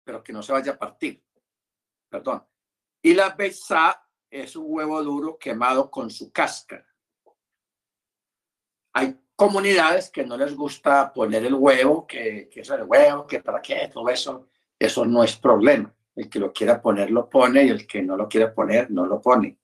[0.02, 1.22] pero que no se vaya a partir.
[2.08, 2.46] Perdón.
[3.04, 6.86] Y la besa es un huevo duro quemado con su cáscara.
[8.94, 13.42] Hay comunidades que no les gusta poner el huevo, que, que es el huevo, que
[13.42, 14.48] para qué, todo eso.
[14.78, 15.94] Eso no es problema.
[16.16, 19.04] El que lo quiera poner, lo pone y el que no lo quiera poner, no
[19.04, 19.58] lo pone.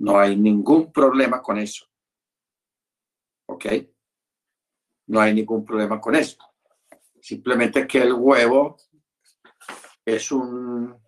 [0.00, 1.86] No hay ningún problema con eso.
[3.46, 3.64] ¿Ok?
[5.06, 6.36] No hay ningún problema con eso.
[7.18, 8.76] Simplemente que el huevo
[10.04, 11.01] es un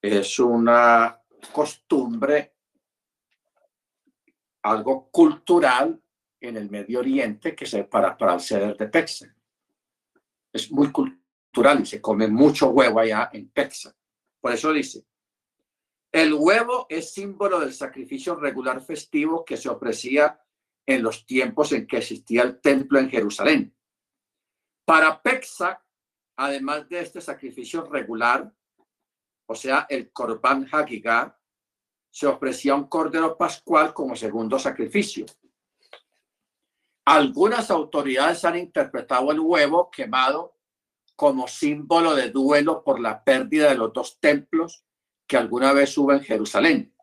[0.00, 1.20] es una
[1.52, 2.54] costumbre,
[4.62, 6.00] algo cultural
[6.40, 9.34] en el Medio Oriente que se para para el ceder de Pexa.
[10.52, 13.94] Es muy cultural y se come mucho huevo allá en Pexa.
[14.40, 15.04] Por eso dice,
[16.12, 20.40] el huevo es símbolo del sacrificio regular festivo que se ofrecía
[20.86, 23.74] en los tiempos en que existía el templo en Jerusalén.
[24.84, 25.84] Para Pexa,
[26.36, 28.50] además de este sacrificio regular,
[29.50, 31.34] o sea, el Korban Hagigah,
[32.10, 35.24] se ofrecía un cordero pascual como segundo sacrificio.
[37.06, 40.54] Algunas autoridades han interpretado el huevo quemado
[41.16, 44.84] como símbolo de duelo por la pérdida de los dos templos
[45.26, 46.94] que alguna vez hubo en Jerusalén.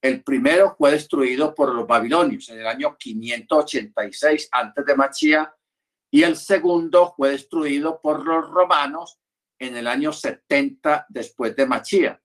[0.00, 5.54] El primero fue destruido por los babilonios en el año 586 antes de Machía
[6.10, 9.18] y el segundo fue destruido por los romanos
[9.62, 12.20] en el año 70 después de Machía.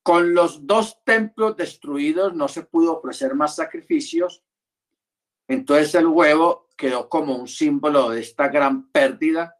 [0.00, 4.44] Con los dos templos destruidos no se pudo ofrecer más sacrificios,
[5.48, 9.56] entonces el huevo quedó como un símbolo de esta gran pérdida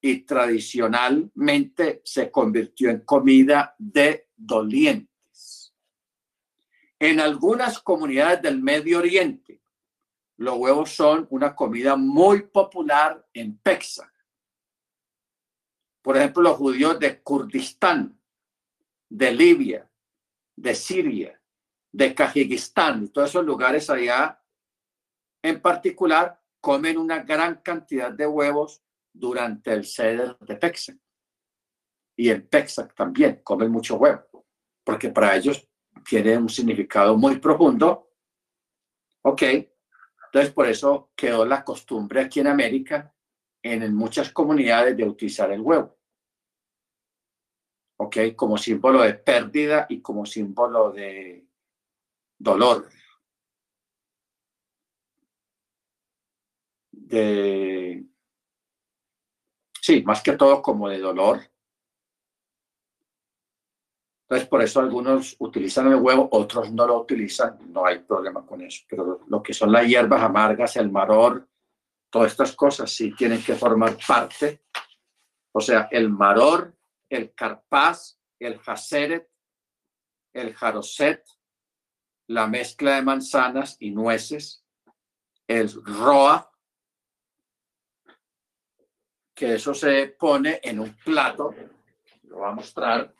[0.00, 5.74] y tradicionalmente se convirtió en comida de dolientes.
[6.98, 9.60] En algunas comunidades del Medio Oriente,
[10.38, 14.13] los huevos son una comida muy popular en Pexa.
[16.04, 18.20] Por ejemplo, los judíos de Kurdistán,
[19.08, 19.90] de Libia,
[20.54, 21.40] de Siria,
[21.90, 24.38] de Kazajistán, todos esos lugares allá,
[25.42, 28.82] en particular, comen una gran cantidad de huevos
[29.14, 30.98] durante el ceder de Pexac.
[32.16, 34.44] Y en Pexac también comen mucho huevo,
[34.84, 35.66] porque para ellos
[36.06, 38.10] tiene un significado muy profundo.
[39.22, 39.42] Ok,
[40.26, 43.13] entonces por eso quedó la costumbre aquí en América,
[43.64, 45.96] en muchas comunidades, de utilizar el huevo.
[47.96, 51.46] Ok, como símbolo de pérdida y como símbolo de
[52.38, 52.88] dolor.
[56.92, 58.04] De
[59.80, 61.40] Sí, más que todo como de dolor.
[64.22, 68.62] Entonces, por eso algunos utilizan el huevo, otros no lo utilizan, no hay problema con
[68.62, 68.84] eso.
[68.88, 71.46] Pero lo que son las hierbas amargas, el maror,
[72.14, 74.62] todas estas cosas sí tienen que formar parte.
[75.50, 76.72] O sea, el maror,
[77.08, 79.28] el carpaz, el jaceret,
[80.32, 81.26] el jaroset,
[82.28, 84.64] la mezcla de manzanas y nueces,
[85.48, 86.52] el roa,
[89.34, 91.52] que eso se pone en un plato.
[92.22, 93.12] Lo voy a mostrar.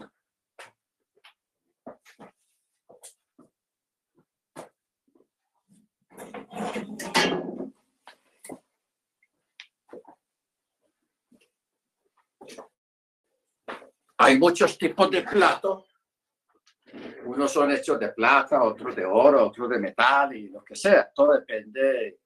[14.25, 15.85] Hay muchos tipos de platos.
[17.25, 21.11] Unos son hechos de plata, otros de oro, otros de metal y lo que sea.
[21.15, 22.21] Todo depende.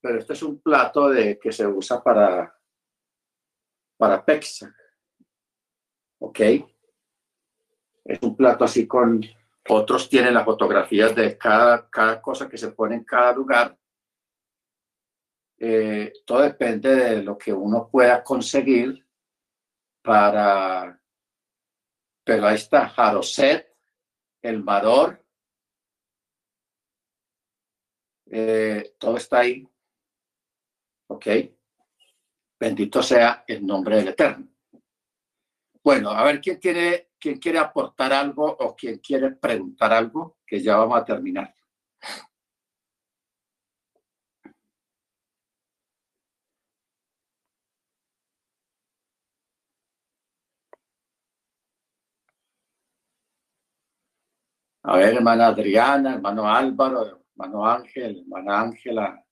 [0.00, 2.54] Pero este es un plato de, que se usa para
[3.96, 4.74] para Pexa.
[6.20, 6.40] ¿Ok?
[8.04, 9.22] Es un plato así con...
[9.68, 13.76] Otros tienen las fotografías de cada, cada cosa que se pone en cada lugar.
[15.58, 19.06] Eh, todo depende de lo que uno pueda conseguir
[20.02, 21.00] para...
[22.24, 23.76] Pero ahí está Jaroset,
[24.42, 25.24] el Maror.
[28.30, 29.66] Eh, todo está ahí.
[31.08, 31.26] ¿Ok?
[32.58, 34.48] Bendito sea el nombre del Eterno.
[35.82, 40.60] Bueno, a ver quién tiene, quién quiere aportar algo o quién quiere preguntar algo, que
[40.60, 41.54] ya vamos a terminar.
[54.82, 59.26] A ver, hermana Adriana, hermano Álvaro, hermano Ángel, hermana Ángela,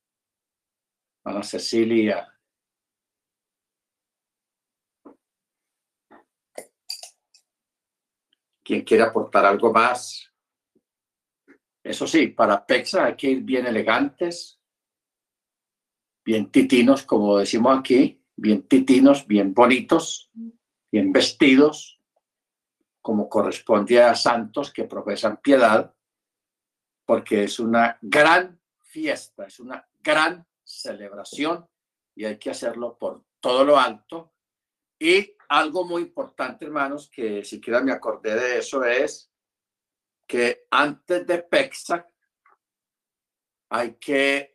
[1.24, 2.28] hermana Cecilia,
[8.62, 10.30] quien quiere aportar algo más.
[11.82, 14.60] Eso sí, para Pexa hay que ir bien elegantes,
[16.22, 20.30] bien titinos, como decimos aquí, bien titinos, bien bonitos,
[20.92, 21.97] bien vestidos,
[23.09, 25.94] como corresponde a santos que profesan piedad,
[27.06, 31.66] porque es una gran fiesta, es una gran celebración
[32.14, 34.35] y hay que hacerlo por todo lo alto.
[34.98, 39.32] Y algo muy importante, hermanos, que siquiera me acordé de eso, es
[40.26, 42.06] que antes de Pexa
[43.70, 44.55] hay que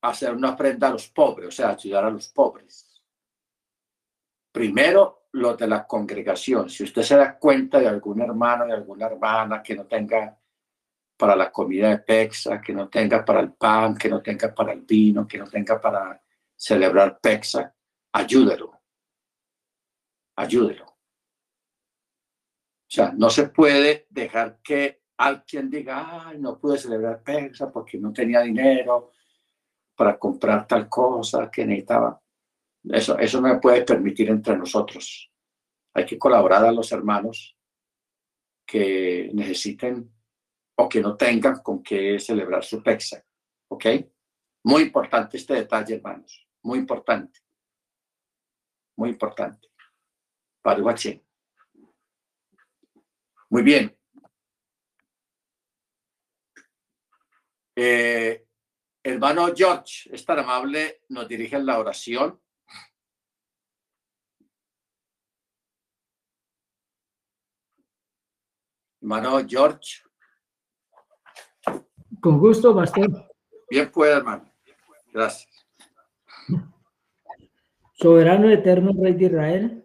[0.00, 3.02] hacer una ofrenda a los pobres, o sea, ayudar a los pobres.
[4.50, 6.70] Primero, los de la congregación.
[6.70, 10.38] Si usted se da cuenta de algún hermano, de alguna hermana que no tenga
[11.16, 14.72] para la comida de Pexa, que no tenga para el pan, que no tenga para
[14.72, 16.22] el vino, que no tenga para
[16.54, 17.74] celebrar Pexa,
[18.12, 18.80] ayúdelo.
[20.36, 20.86] Ayúdelo.
[20.86, 20.94] O
[22.88, 28.12] sea, no se puede dejar que alguien diga, ay, no pude celebrar Pexa porque no
[28.12, 29.12] tenía dinero
[29.94, 32.22] para comprar tal cosa que necesitaba.
[32.90, 35.30] Eso, eso no me puede permitir entre nosotros.
[35.94, 37.56] Hay que colaborar a los hermanos
[38.66, 40.12] que necesiten
[40.78, 43.24] o que no tengan con qué celebrar su Pexa.
[43.68, 43.86] ¿Ok?
[44.64, 46.46] Muy importante este detalle, hermanos.
[46.62, 47.40] Muy importante.
[48.96, 49.68] Muy importante.
[50.62, 50.82] Para
[53.48, 53.96] Muy bien.
[57.76, 58.46] Eh,
[59.02, 62.40] hermano George, es tan amable, nos dirige la oración.
[69.06, 70.02] Hermano George.
[72.20, 73.08] Con gusto, Pastor.
[73.70, 74.52] Bien, pues, hermano.
[75.12, 75.48] Gracias.
[77.92, 79.84] Soberano eterno Rey de Israel,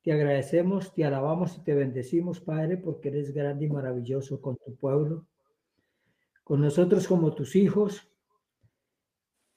[0.00, 4.76] te agradecemos, te alabamos y te bendecimos, Padre, porque eres grande y maravilloso con tu
[4.76, 5.26] pueblo,
[6.44, 8.08] con nosotros como tus hijos,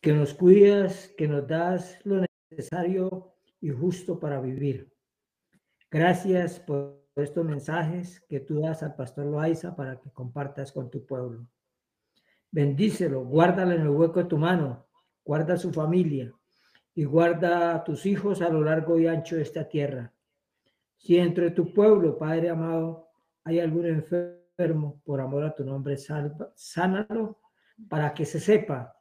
[0.01, 4.91] que nos cuidas, que nos das lo necesario y justo para vivir.
[5.91, 11.05] Gracias por estos mensajes que tú das al pastor Loaiza para que compartas con tu
[11.05, 11.47] pueblo.
[12.51, 14.87] Bendícelo, guárdalo en el hueco de tu mano,
[15.23, 16.33] guarda su familia
[16.95, 20.11] y guarda a tus hijos a lo largo y ancho de esta tierra.
[20.97, 23.07] Si entre tu pueblo, Padre amado,
[23.43, 27.39] hay algún enfermo, por amor a tu nombre, salva, sánalo
[27.87, 28.93] para que se sepa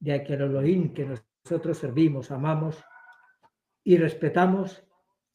[0.00, 1.06] de aquel Elohim que
[1.44, 2.82] nosotros servimos, amamos
[3.84, 4.82] y respetamos,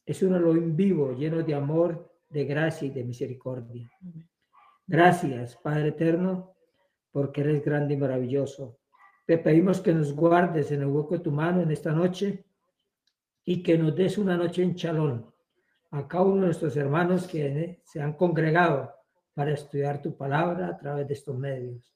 [0.06, 3.92] es un Elohim vivo, lleno de amor, de gracia y de misericordia.
[4.88, 6.56] Gracias, Padre eterno,
[7.12, 8.80] porque eres grande y maravilloso.
[9.26, 12.46] Te pedimos que nos guardes en el hueco de tu mano en esta noche
[13.46, 15.30] y que nos des una noche en chalón
[15.92, 18.94] a cada uno de nuestros hermanos que se han congregado
[19.34, 21.96] para estudiar tu palabra a través de estos medios.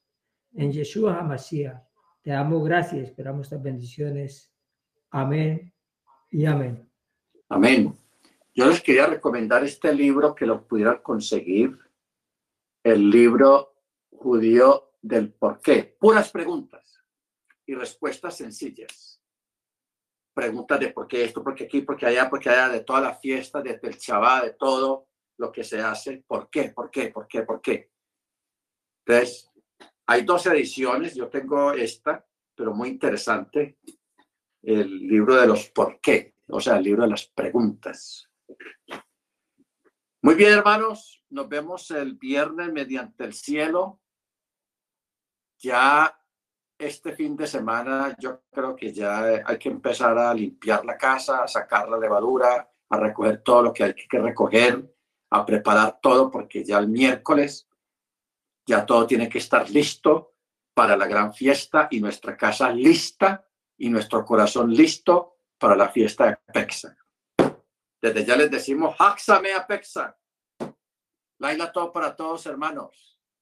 [0.54, 1.82] En Yeshua HaMashiach,
[2.22, 4.52] te damos gracias y esperamos estas bendiciones.
[5.10, 5.72] Amén
[6.30, 6.88] y amén.
[7.48, 8.03] Amén.
[8.56, 11.76] Yo les quería recomendar este libro que lo pudieran conseguir,
[12.84, 15.96] el libro judío del por qué.
[15.98, 17.02] Puras preguntas
[17.66, 19.20] y respuestas sencillas.
[20.32, 22.80] Preguntas de por qué esto, por qué aquí, por qué allá, por qué allá, de
[22.80, 25.08] toda la fiesta, desde el chabá, de todo
[25.38, 26.24] lo que se hace.
[26.26, 26.70] ¿Por qué?
[26.70, 27.08] ¿Por qué?
[27.08, 27.42] ¿Por qué?
[27.42, 27.90] ¿Por qué?
[29.04, 29.50] Entonces,
[30.06, 31.14] hay dos ediciones.
[31.14, 32.24] Yo tengo esta,
[32.54, 33.78] pero muy interesante.
[34.62, 38.30] El libro de los por qué, o sea, el libro de las preguntas.
[40.22, 41.22] Muy bien, hermanos.
[41.30, 44.00] Nos vemos el viernes mediante el cielo
[45.64, 46.14] ya
[46.78, 51.42] este fin de semana yo creo que ya hay que empezar a limpiar la casa,
[51.42, 54.94] a sacar la levadura, a recoger todo lo que hay que recoger,
[55.30, 57.66] a preparar todo, porque ya el miércoles
[58.66, 60.34] ya todo tiene que estar listo
[60.74, 63.46] para la gran fiesta y nuestra casa lista
[63.78, 66.96] y nuestro corazón listo para la fiesta de Pexa.
[68.04, 70.14] Desde ya les decimos, Haxame a Pexa.
[71.38, 73.13] Laila todo para todos, hermanos.